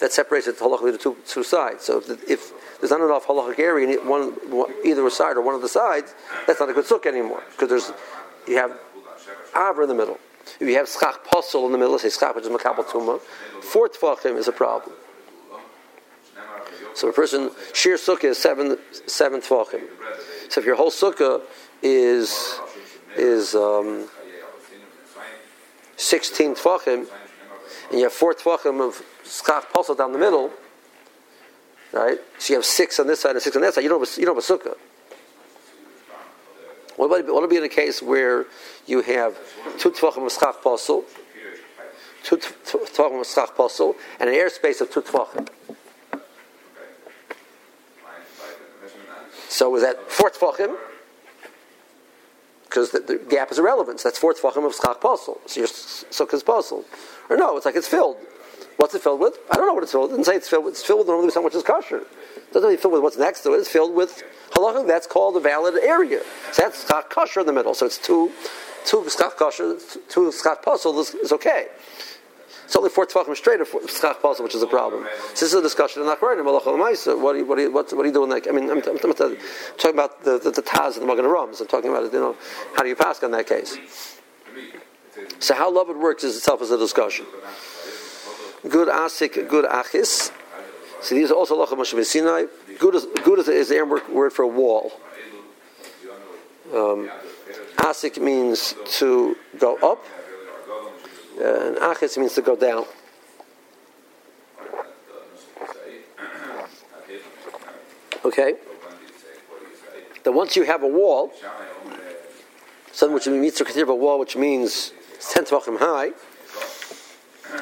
that 0.00 0.12
separates 0.12 0.46
it 0.46 0.58
halachically 0.58 0.92
to 0.92 0.98
two, 0.98 1.16
two 1.26 1.42
sides. 1.42 1.84
So 1.84 1.98
if, 1.98 2.30
if, 2.30 2.52
there's 2.80 2.90
not 2.90 3.00
enough 3.00 3.26
halachic 3.26 3.58
area 3.58 3.98
in 3.98 4.06
one, 4.06 4.34
either 4.84 5.08
side 5.08 5.38
or 5.38 5.40
one 5.40 5.54
of 5.54 5.62
the 5.62 5.68
sides, 5.68 6.14
that's 6.46 6.60
not 6.60 6.68
a 6.68 6.74
good 6.74 6.84
sukkah 6.84 7.06
anymore 7.06 7.42
because 7.52 7.70
there's 7.70 7.92
you 8.46 8.56
have 8.58 8.78
avra 9.54 9.84
in 9.84 9.88
the 9.88 9.94
middle. 9.94 10.18
If 10.60 10.68
you 10.68 10.76
have 10.76 10.88
schach 10.88 11.24
posel 11.24 11.66
in 11.66 11.72
the 11.72 11.78
middle, 11.78 11.98
say 11.98 12.10
schach 12.10 12.34
which 12.34 12.44
is 12.44 12.50
makabel 12.50 12.84
tuma, 12.84 13.20
four 13.20 13.88
tefachim 13.88 14.36
is 14.36 14.48
a 14.48 14.52
problem. 14.52 14.94
So 16.94 17.08
a 17.08 17.12
person 17.12 17.50
sheer 17.74 17.96
sukkah 17.96 18.24
is 18.24 18.38
seven 18.38 18.78
seven 19.06 19.40
tefachim. 19.40 19.82
So 20.48 20.60
if 20.60 20.66
your 20.66 20.76
whole 20.76 20.90
sukkah 20.90 21.42
is 21.82 22.58
is 23.16 23.54
um, 23.54 24.08
sixteen 25.96 26.54
tefachim, 26.54 27.06
and 27.90 27.98
you 27.98 28.04
have 28.04 28.12
four 28.12 28.32
tefachim 28.34 28.80
of 28.80 29.02
schach 29.24 29.68
posel 29.72 29.96
down 29.96 30.12
the 30.12 30.18
middle, 30.18 30.50
right? 31.92 32.18
So 32.38 32.52
you 32.54 32.58
have 32.58 32.64
six 32.64 32.98
on 32.98 33.06
this 33.08 33.20
side 33.20 33.32
and 33.32 33.42
six 33.42 33.54
on 33.56 33.62
that 33.62 33.74
side. 33.74 33.82
You 33.82 33.90
don't 33.90 34.00
have 34.00 34.08
a, 34.08 34.20
you 34.20 34.26
don't 34.26 34.36
have 34.36 34.44
a 34.44 34.58
sukkah. 34.58 34.76
What 36.96 37.06
about 37.06 37.32
what 37.32 37.42
would 37.42 37.50
be 37.50 37.56
in 37.56 37.64
a 37.64 37.68
case 37.68 38.02
where 38.02 38.46
you 38.86 39.02
have 39.02 39.36
two 39.78 39.90
tefachim 39.90 40.24
of 40.24 40.32
schach 40.32 40.56
posel, 40.62 41.04
two 42.22 42.38
tefachim 42.38 43.20
of 43.20 43.26
schach 43.26 43.50
posel, 43.50 43.94
and 44.18 44.30
an 44.30 44.34
airspace 44.34 44.80
of 44.80 44.90
two 44.90 45.02
tefachim? 45.02 45.48
So 49.48 49.74
is 49.76 49.82
that 49.82 50.10
four 50.10 50.30
tefachim? 50.30 50.76
Because 52.64 52.90
the, 52.90 53.00
the, 53.00 53.16
gap 53.16 53.50
is 53.52 53.58
irrelevant. 53.58 54.00
So 54.00 54.08
that's 54.08 54.18
four 54.18 54.32
tefachim 54.32 54.66
of 54.66 54.74
schach 54.74 55.00
posel. 55.00 55.38
So 55.46 55.60
your 55.60 55.68
sukkah 55.68 56.34
is 56.34 56.42
posel. 56.42 56.84
Or 57.28 57.36
no, 57.36 57.56
it's 57.56 57.66
like 57.66 57.76
it's 57.76 57.88
filled. 57.88 58.16
What's 58.76 58.94
it 58.94 59.02
filled 59.02 59.20
with? 59.20 59.38
I 59.50 59.56
don't 59.56 59.66
know 59.66 59.74
what 59.74 59.82
it's 59.82 59.92
filled 59.92 60.10
with. 60.10 60.12
It 60.12 60.16
didn't 60.16 60.26
say 60.26 60.36
it's 60.36 60.48
filled 60.48 60.64
with. 60.64 60.74
It's 60.74 60.82
filled 60.82 61.00
with 61.00 61.08
normally 61.08 61.30
something 61.30 61.44
which 61.44 61.54
is 61.54 61.62
kosher. 61.62 62.02
Doesn't 62.52 62.68
mean 62.68 62.78
filled 62.78 62.94
with 62.94 63.02
what's 63.02 63.18
next 63.18 63.42
to 63.42 63.52
it. 63.52 63.58
It's 63.58 63.68
filled 63.68 63.94
with 63.94 64.22
halacha. 64.52 64.86
That's 64.86 65.06
called 65.06 65.36
a 65.36 65.40
valid 65.40 65.74
area. 65.82 66.20
So 66.52 66.62
that's 66.62 66.88
not 66.88 67.10
kosher 67.10 67.40
in 67.40 67.46
the 67.46 67.52
middle. 67.52 67.74
So 67.74 67.86
it's 67.86 67.98
two 67.98 68.32
two 68.86 69.08
schach 69.10 69.36
kosher, 69.36 69.76
two 70.08 70.32
schach 70.32 70.62
posel 70.62 70.98
is, 71.00 71.14
is 71.14 71.32
okay. 71.32 71.66
It's 72.64 72.74
only 72.74 72.90
four 72.90 73.06
tvachim 73.06 73.36
straight 73.36 73.60
of 73.60 73.68
schach 73.68 74.20
posel, 74.20 74.42
which 74.42 74.54
is 74.54 74.62
a 74.62 74.66
problem. 74.66 75.06
So 75.34 75.44
this 75.44 75.52
is 75.52 75.54
a 75.54 75.62
discussion 75.62 76.02
in 76.02 76.08
Achronim, 76.08 76.44
what 76.44 77.32
do 77.32 77.38
you, 77.38 77.44
what 77.44 77.72
what, 77.72 77.92
what 77.92 78.06
you 78.06 78.12
that? 78.12 78.46
I 78.48 78.52
mean, 78.52 78.70
I'm, 78.70 78.78
I'm, 78.78 78.88
I'm 78.88 78.98
talking 78.98 79.90
about 79.90 80.24
the, 80.24 80.38
the, 80.38 80.50
the 80.50 80.62
Taz 80.62 80.94
and 80.94 81.02
the 81.02 81.06
Magen 81.06 81.24
Avraham. 81.24 81.60
I'm 81.60 81.66
talking 81.68 81.90
about, 81.90 82.12
you 82.12 82.18
know, 82.18 82.36
how 82.74 82.82
do 82.82 82.88
you 82.88 82.96
pass 82.96 83.22
on 83.22 83.30
that 83.32 83.46
case? 83.46 83.76
So 85.38 85.54
how 85.54 85.72
love 85.72 85.90
it 85.90 85.96
works 85.96 86.24
is 86.24 86.36
itself 86.36 86.60
as 86.62 86.70
a 86.70 86.78
discussion. 86.78 87.26
Gud 88.68 88.88
asik, 88.88 89.48
gud 89.48 89.64
achis. 89.64 90.32
So 91.06 91.14
these 91.14 91.30
are 91.30 91.34
also 91.34 91.54
lachem 91.64 91.78
Moshe 91.78 92.04
Sinai. 92.04 92.46
Gud 92.80 92.96
is, 92.96 93.06
the 93.68 93.76
Arabic 93.76 94.08
word 94.08 94.32
for 94.32 94.42
a 94.42 94.48
wall. 94.48 94.90
Um, 96.74 97.08
asik 97.76 98.20
means 98.20 98.74
to 98.98 99.36
go 99.56 99.76
up, 99.76 100.04
and 101.40 101.76
achis 101.76 102.18
means 102.18 102.34
to 102.34 102.42
go 102.42 102.56
down. 102.56 102.86
Okay? 108.24 108.54
Then 110.24 110.34
once 110.34 110.56
you 110.56 110.64
have 110.64 110.82
a 110.82 110.88
wall, 110.88 111.32
something 112.90 113.14
which 113.14 113.28
criteria 113.54 113.84
of 113.84 113.90
a 113.90 113.94
wall, 113.94 114.18
which 114.18 114.36
means 114.36 114.92
10 115.20 115.44
tvachim 115.44 115.78
high, 115.78 116.10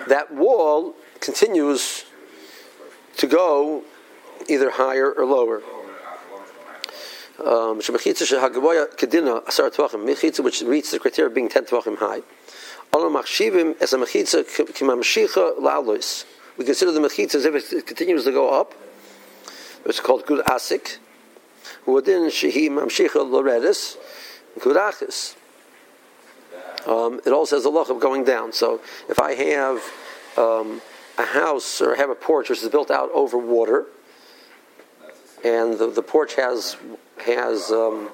that 0.09 0.33
wall 0.33 0.95
continues 1.21 2.04
to 2.04 2.04
go 3.35 3.83
either 4.49 4.71
higher 4.71 5.11
or 5.11 5.27
lower. 5.27 5.61
Um, 7.45 7.79
which 7.79 7.89
reaches 7.89 8.31
the 8.31 8.39
criteria 11.01 11.29
of 11.29 11.35
being 11.35 11.49
10 11.49 11.65
tvachim 11.65 11.99
high. 11.99 12.23
We 16.57 16.65
consider 16.65 16.93
the 16.93 17.01
mechitza 17.01 17.35
as 17.35 17.45
if 17.45 17.73
it 17.73 17.85
continues 17.87 18.23
to 18.25 18.31
go 18.31 18.61
up. 18.61 18.73
It's 19.85 19.99
called 19.99 20.27
gud 20.27 20.47
asik. 20.47 20.99
Within 21.87 22.31
shehi 22.31 22.71
mamshicha 22.71 23.17
loredis, 23.17 23.97
gud 24.63 24.77
achis. 24.77 25.35
Um, 26.87 27.21
it 27.27 27.33
also 27.33 27.57
says 27.57 27.65
the 27.65 27.71
loch 27.71 27.91
of 27.91 27.99
going 27.99 28.23
down. 28.25 28.53
So 28.53 28.81
if 29.09 29.19
I 29.19 29.35
have 29.35 29.83
um, 30.39 30.81
a 31.19 31.25
house 31.25 31.81
or 31.81 31.95
have 31.97 32.11
a 32.11 32.15
porch 32.15 32.51
which 32.51 32.63
is 32.63 32.69
built 32.69 32.91
out 32.91 33.11
over 33.13 33.39
water, 33.39 33.87
and 35.45 35.79
the, 35.79 35.91
the 35.91 36.03
porch 36.03 36.35
has 36.35 36.77
has 37.25 37.71
um, 37.71 38.11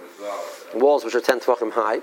walls 0.74 1.04
which 1.04 1.14
are 1.14 1.20
ten 1.20 1.40
tvachim 1.40 1.72
high. 1.72 2.00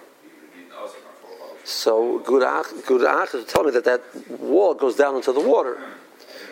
So 1.63 2.19
Gurach 2.19 2.65
Gurach 2.83 3.35
is 3.35 3.45
telling 3.45 3.67
me 3.67 3.73
that 3.79 3.85
that 3.85 4.39
wall 4.39 4.73
goes 4.73 4.95
down 4.95 5.15
into 5.15 5.33
the 5.33 5.41
water. 5.41 5.77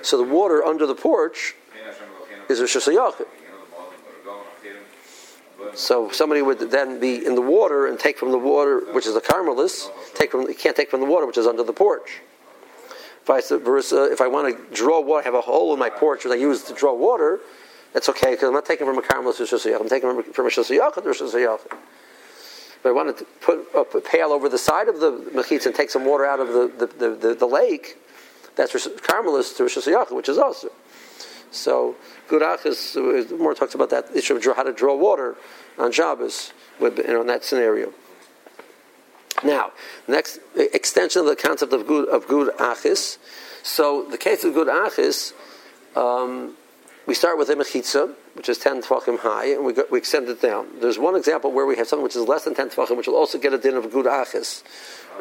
So 0.02 0.18
the 0.18 0.24
water 0.24 0.64
under 0.64 0.86
the 0.86 0.96
porch 0.96 1.56
is 2.50 2.60
a 2.60 2.66
shasayachim. 2.66 3.26
So 5.74 6.10
somebody 6.12 6.42
would 6.42 6.60
then 6.72 7.00
be 7.00 7.26
in 7.26 7.36
the 7.36 7.42
water 7.42 7.88
and 7.88 8.00
take 8.00 8.18
from 8.18 8.32
the 8.32 8.38
water, 8.38 8.94
which 8.94 9.06
is 9.08 9.16
a 9.16 9.22
carmelis, 9.22 9.90
take 10.14 10.32
from 10.32 10.42
you 10.44 10.54
can't 10.54 10.76
take 10.76 10.90
from 10.92 11.00
the 11.00 11.06
water 11.06 11.26
which 11.26 11.38
is 11.38 11.48
under 11.48 11.64
the 11.64 11.74
porch. 11.74 12.22
Vice 13.26 13.50
versa, 13.50 14.12
if 14.12 14.22
I 14.22 14.28
want 14.28 14.56
to 14.56 14.76
draw 14.76 15.00
water, 15.02 15.22
I 15.22 15.26
have 15.26 15.34
a 15.34 15.42
hole 15.42 15.74
in 15.74 15.80
my 15.80 15.90
porch 15.90 16.24
that 16.24 16.32
I 16.32 16.36
use 16.36 16.64
to 16.64 16.74
draw 16.74 16.94
water, 16.94 17.40
that's 17.96 18.10
okay 18.10 18.32
because 18.32 18.50
I'm 18.50 18.54
not 18.54 18.66
taking 18.66 18.86
from 18.86 18.98
a 18.98 19.02
carmelis 19.02 19.38
to. 19.38 19.80
I'm 19.80 19.88
taking 19.88 20.22
from 20.34 20.46
a 20.46 20.50
shasayach 20.50 20.96
to 20.96 21.02
shasayach. 21.02 21.62
But 22.84 22.90
I 22.90 22.92
want 22.92 23.18
to 23.18 23.24
put 23.40 23.66
a 23.74 24.02
pail 24.02 24.34
over 24.34 24.50
the 24.50 24.58
side 24.58 24.90
of 24.90 25.00
the 25.00 25.12
mechitza 25.34 25.68
and 25.68 25.76
take 25.76 25.90
some 25.90 26.04
water 26.04 26.26
out 26.26 26.42
of 26.42 26.50
the, 26.50 26.68
the, 26.78 26.88
the, 26.88 27.16
the, 27.16 27.36
the 27.36 27.46
lake. 27.46 27.98
That's 28.58 28.74
carmelis 28.74 29.56
to 29.56 29.64
shasayach, 29.64 30.12
which 30.12 30.28
is 30.28 30.38
also. 30.38 30.70
So 31.52 31.96
Gurach 32.28 32.66
is, 32.66 32.98
uh, 32.98 33.34
more 33.38 33.54
talks 33.54 33.76
about 33.76 33.90
that 33.92 34.14
issue 34.14 34.36
of 34.36 34.44
how 34.58 34.64
to 34.64 34.74
draw 34.74 34.94
water 34.94 35.38
on 35.78 35.94
Shabbos 35.94 36.52
with, 36.82 36.98
you 36.98 37.22
in 37.22 37.28
that 37.28 37.46
scenario. 37.46 37.94
Now, 39.46 39.72
next 40.08 40.40
extension 40.56 41.22
of 41.22 41.28
the 41.28 41.36
concept 41.36 41.72
of 41.72 41.88
gud 41.88 42.08
of 42.10 42.28
gud 42.28 42.48
achis. 42.58 43.18
So 43.62 44.04
the 44.10 44.18
case 44.18 44.44
of 44.44 44.56
gud 44.56 44.68
achis, 44.68 45.34
um, 45.96 46.56
we 47.06 47.14
start 47.14 47.38
with 47.38 47.50
a 47.50 47.56
mechitza, 47.56 48.16
which 48.34 48.50
is 48.50 48.58
ten 48.58 48.82
tefachim 48.82 49.20
high, 49.20 49.54
and 49.54 49.64
we, 49.64 49.74
go, 49.74 49.84
we 49.92 50.00
extend 50.00 50.28
it 50.30 50.42
down. 50.42 50.68
There's 50.82 50.98
one 50.98 51.16
example 51.16 51.52
where 51.52 51.68
we 51.68 51.76
have 51.78 51.88
something 51.88 52.04
which 52.04 52.16
is 52.16 52.28
less 52.28 52.44
than 52.46 52.56
ten 52.56 52.70
tefachim, 52.70 52.98
which 52.98 53.06
will 53.06 53.16
also 53.16 53.38
get 53.38 53.54
a 53.54 53.60
din 53.60 53.76
of 53.76 53.94
gud 53.94 54.06
achis, 54.06 54.64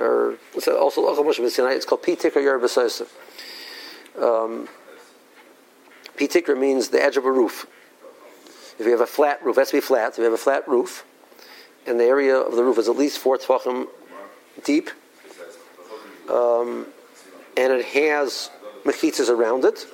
or 0.01 0.39
also 0.72 1.07
it's 1.07 1.85
called 1.85 2.03
pitikra. 2.03 3.07
Um, 4.16 4.68
pitikra 6.16 6.59
means 6.59 6.89
the 6.89 7.03
edge 7.03 7.18
of 7.18 7.27
a 7.27 7.31
roof. 7.31 7.66
If 8.79 8.87
you 8.87 8.93
have 8.93 9.03
a 9.03 9.07
flat 9.07 9.45
roof, 9.45 9.59
it 9.59 9.61
has 9.61 9.70
to 9.70 9.77
be 9.77 9.81
flat. 9.81 10.12
If 10.12 10.18
you 10.18 10.25
have 10.25 10.33
a 10.33 10.39
flat 10.39 10.66
roof, 10.66 11.05
and 11.87 12.01
the 12.01 12.05
area 12.05 12.37
of 12.37 12.57
the 12.57 12.64
roof 12.64 12.79
is 12.79 12.89
at 12.89 12.97
least 12.97 13.18
four 13.18 13.37
tefachim 13.37 13.89
deep, 14.63 14.91
um, 16.31 16.87
and 17.57 17.73
it 17.73 17.85
has 17.87 18.51
mechitzas 18.85 19.29
around 19.29 19.65
it. 19.65 19.87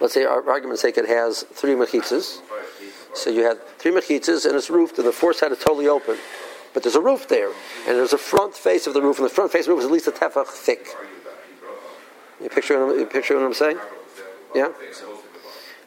Let's 0.00 0.14
say, 0.14 0.24
our 0.24 0.48
argument's 0.48 0.82
sake, 0.82 0.96
it 0.96 1.08
has 1.08 1.42
three 1.42 1.74
mechitzas. 1.74 2.40
So 3.14 3.30
you 3.30 3.42
have 3.42 3.58
three 3.78 3.90
mechitzas, 3.90 4.46
and 4.46 4.54
it's 4.54 4.70
roofed, 4.70 4.98
and 4.98 5.06
the 5.06 5.12
fourth 5.12 5.36
side 5.36 5.50
is 5.50 5.58
totally 5.58 5.88
open. 5.88 6.16
But 6.72 6.82
there's 6.82 6.94
a 6.94 7.00
roof 7.00 7.26
there, 7.28 7.48
and 7.48 7.96
there's 7.96 8.12
a 8.12 8.18
front 8.18 8.54
face 8.54 8.86
of 8.86 8.94
the 8.94 9.02
roof, 9.02 9.18
and 9.18 9.26
the 9.26 9.34
front 9.34 9.50
face 9.50 9.62
of 9.62 9.66
the 9.66 9.72
roof 9.72 9.80
is 9.80 9.86
at 9.86 9.92
least 9.92 10.06
a 10.06 10.12
tefach 10.12 10.46
thick. 10.46 10.86
You 12.40 12.48
picture 12.48 12.96
you 12.96 13.06
picture 13.06 13.34
what 13.34 13.44
I'm 13.44 13.54
saying? 13.54 13.78
Yeah. 14.54 14.68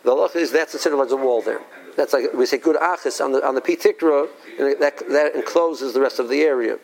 The 0.03 0.13
loch 0.13 0.35
is 0.35 0.51
that's 0.51 0.71
considered 0.71 0.97
like 0.97 1.11
a 1.11 1.15
wall 1.15 1.41
there. 1.41 1.61
That's 1.95 2.13
like 2.13 2.33
we 2.33 2.45
say 2.45 2.57
gud 2.57 2.75
achis 2.77 3.23
on 3.23 3.31
the 3.31 3.45
on 3.45 3.55
the 3.55 3.61
pitikra, 3.61 4.29
and 4.59 4.81
that 4.81 4.97
that 5.09 5.35
encloses 5.35 5.93
the 5.93 6.01
rest 6.01 6.19
of 6.19 6.29
the 6.29 6.41
area. 6.41 6.77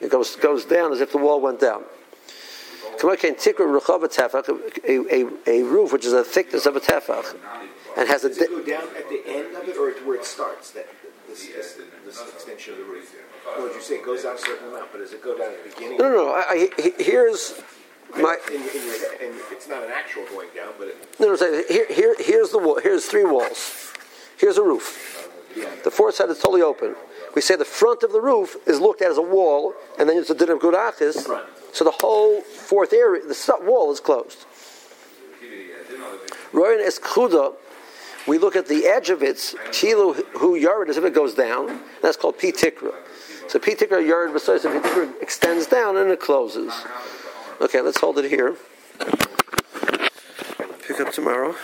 It 0.00 0.10
goes 0.10 0.36
goes 0.36 0.64
down 0.64 0.92
as 0.92 1.00
if 1.00 1.12
the 1.12 1.18
wall 1.18 1.40
went 1.40 1.60
down. 1.60 1.84
A, 3.02 3.12
a, 4.88 5.28
a 5.46 5.62
roof 5.62 5.92
which 5.92 6.06
is 6.06 6.12
a 6.12 6.24
thickness 6.24 6.64
of 6.66 6.76
a 6.76 6.80
tefach 6.80 7.36
and 7.96 8.08
has 8.08 8.22
Does 8.22 8.36
a. 8.38 8.40
Di- 8.40 8.46
go 8.46 8.62
down 8.62 8.88
at 8.96 9.08
the 9.08 9.22
end 9.26 9.56
of 9.56 9.68
it, 9.68 9.76
or 9.76 9.90
where 10.06 10.16
it 10.16 10.24
starts? 10.24 10.70
That 10.72 10.86
this, 11.28 11.46
this, 11.48 11.78
this 12.04 12.20
extension 12.20 12.74
of 12.74 12.80
the 12.80 12.84
roof. 12.84 13.14
Would 13.58 13.74
you 13.74 13.80
say 13.80 13.96
it 13.96 14.04
goes 14.04 14.24
down 14.24 14.34
a 14.34 14.38
certain 14.38 14.68
amount, 14.68 14.92
but 14.92 14.98
does 14.98 15.12
it 15.12 15.22
go 15.22 15.36
down 15.36 15.52
at 15.52 15.64
the 15.64 15.70
beginning? 15.70 15.98
No, 15.98 16.08
no, 16.10 16.16
no. 16.16 16.32
I, 16.32 16.68
I, 16.78 16.92
here's 16.98 17.60
my, 18.16 18.36
in, 18.48 18.54
in 18.56 18.60
and 18.62 19.40
it's 19.52 19.68
not 19.68 19.82
an 19.82 19.90
actual 19.90 20.24
going 20.26 20.48
down, 20.54 20.74
but 20.78 20.88
it, 20.88 20.96
no, 21.20 21.34
no. 21.34 21.62
Here, 21.68 21.86
here, 21.88 22.16
here's 22.18 22.50
the 22.50 22.58
wall. 22.58 22.80
Here's 22.82 23.06
three 23.06 23.24
walls. 23.24 23.92
Here's 24.36 24.58
a 24.58 24.62
roof. 24.62 25.28
The 25.84 25.90
fourth 25.90 26.16
side 26.16 26.28
is 26.30 26.38
totally 26.38 26.62
open. 26.62 26.94
We 27.34 27.42
say 27.42 27.56
the 27.56 27.64
front 27.64 28.02
of 28.02 28.12
the 28.12 28.20
roof 28.20 28.56
is 28.66 28.80
looked 28.80 29.02
at 29.02 29.10
as 29.10 29.18
a 29.18 29.22
wall, 29.22 29.74
and 29.98 30.08
then 30.08 30.16
it's 30.18 30.30
a 30.30 30.34
din 30.34 30.50
of 30.50 30.60
gud 30.60 30.74
achis. 30.74 31.26
So 31.72 31.84
the 31.84 31.90
whole 31.90 32.40
fourth 32.40 32.92
area, 32.92 33.22
the 33.22 33.58
wall 33.62 33.92
is 33.92 34.00
closed. 34.00 34.46
Royan 36.52 36.80
es 36.80 36.98
kuda. 36.98 37.54
We 38.26 38.38
look 38.38 38.56
at 38.56 38.66
the 38.66 38.86
edge 38.86 39.10
of 39.10 39.22
it, 39.22 39.36
kilu 39.70 40.14
hu 40.38 40.56
yard, 40.56 40.88
as 40.90 40.96
if 40.96 41.04
it 41.04 41.14
goes 41.14 41.34
down. 41.34 41.80
That's 42.02 42.16
called 42.16 42.38
pitikra. 42.38 42.94
So 43.48 43.58
pitikra 43.58 44.04
yard 44.04 44.32
besides 44.32 44.64
pitikra 44.64 45.22
extends 45.22 45.66
down 45.66 45.96
and 45.96 46.10
it 46.10 46.20
closes. 46.20 46.72
Okay, 47.60 47.80
let's 47.80 48.00
hold 48.00 48.18
it 48.18 48.28
here. 48.28 48.56
Pick 50.86 51.00
up 51.00 51.12
tomorrow. 51.12 51.54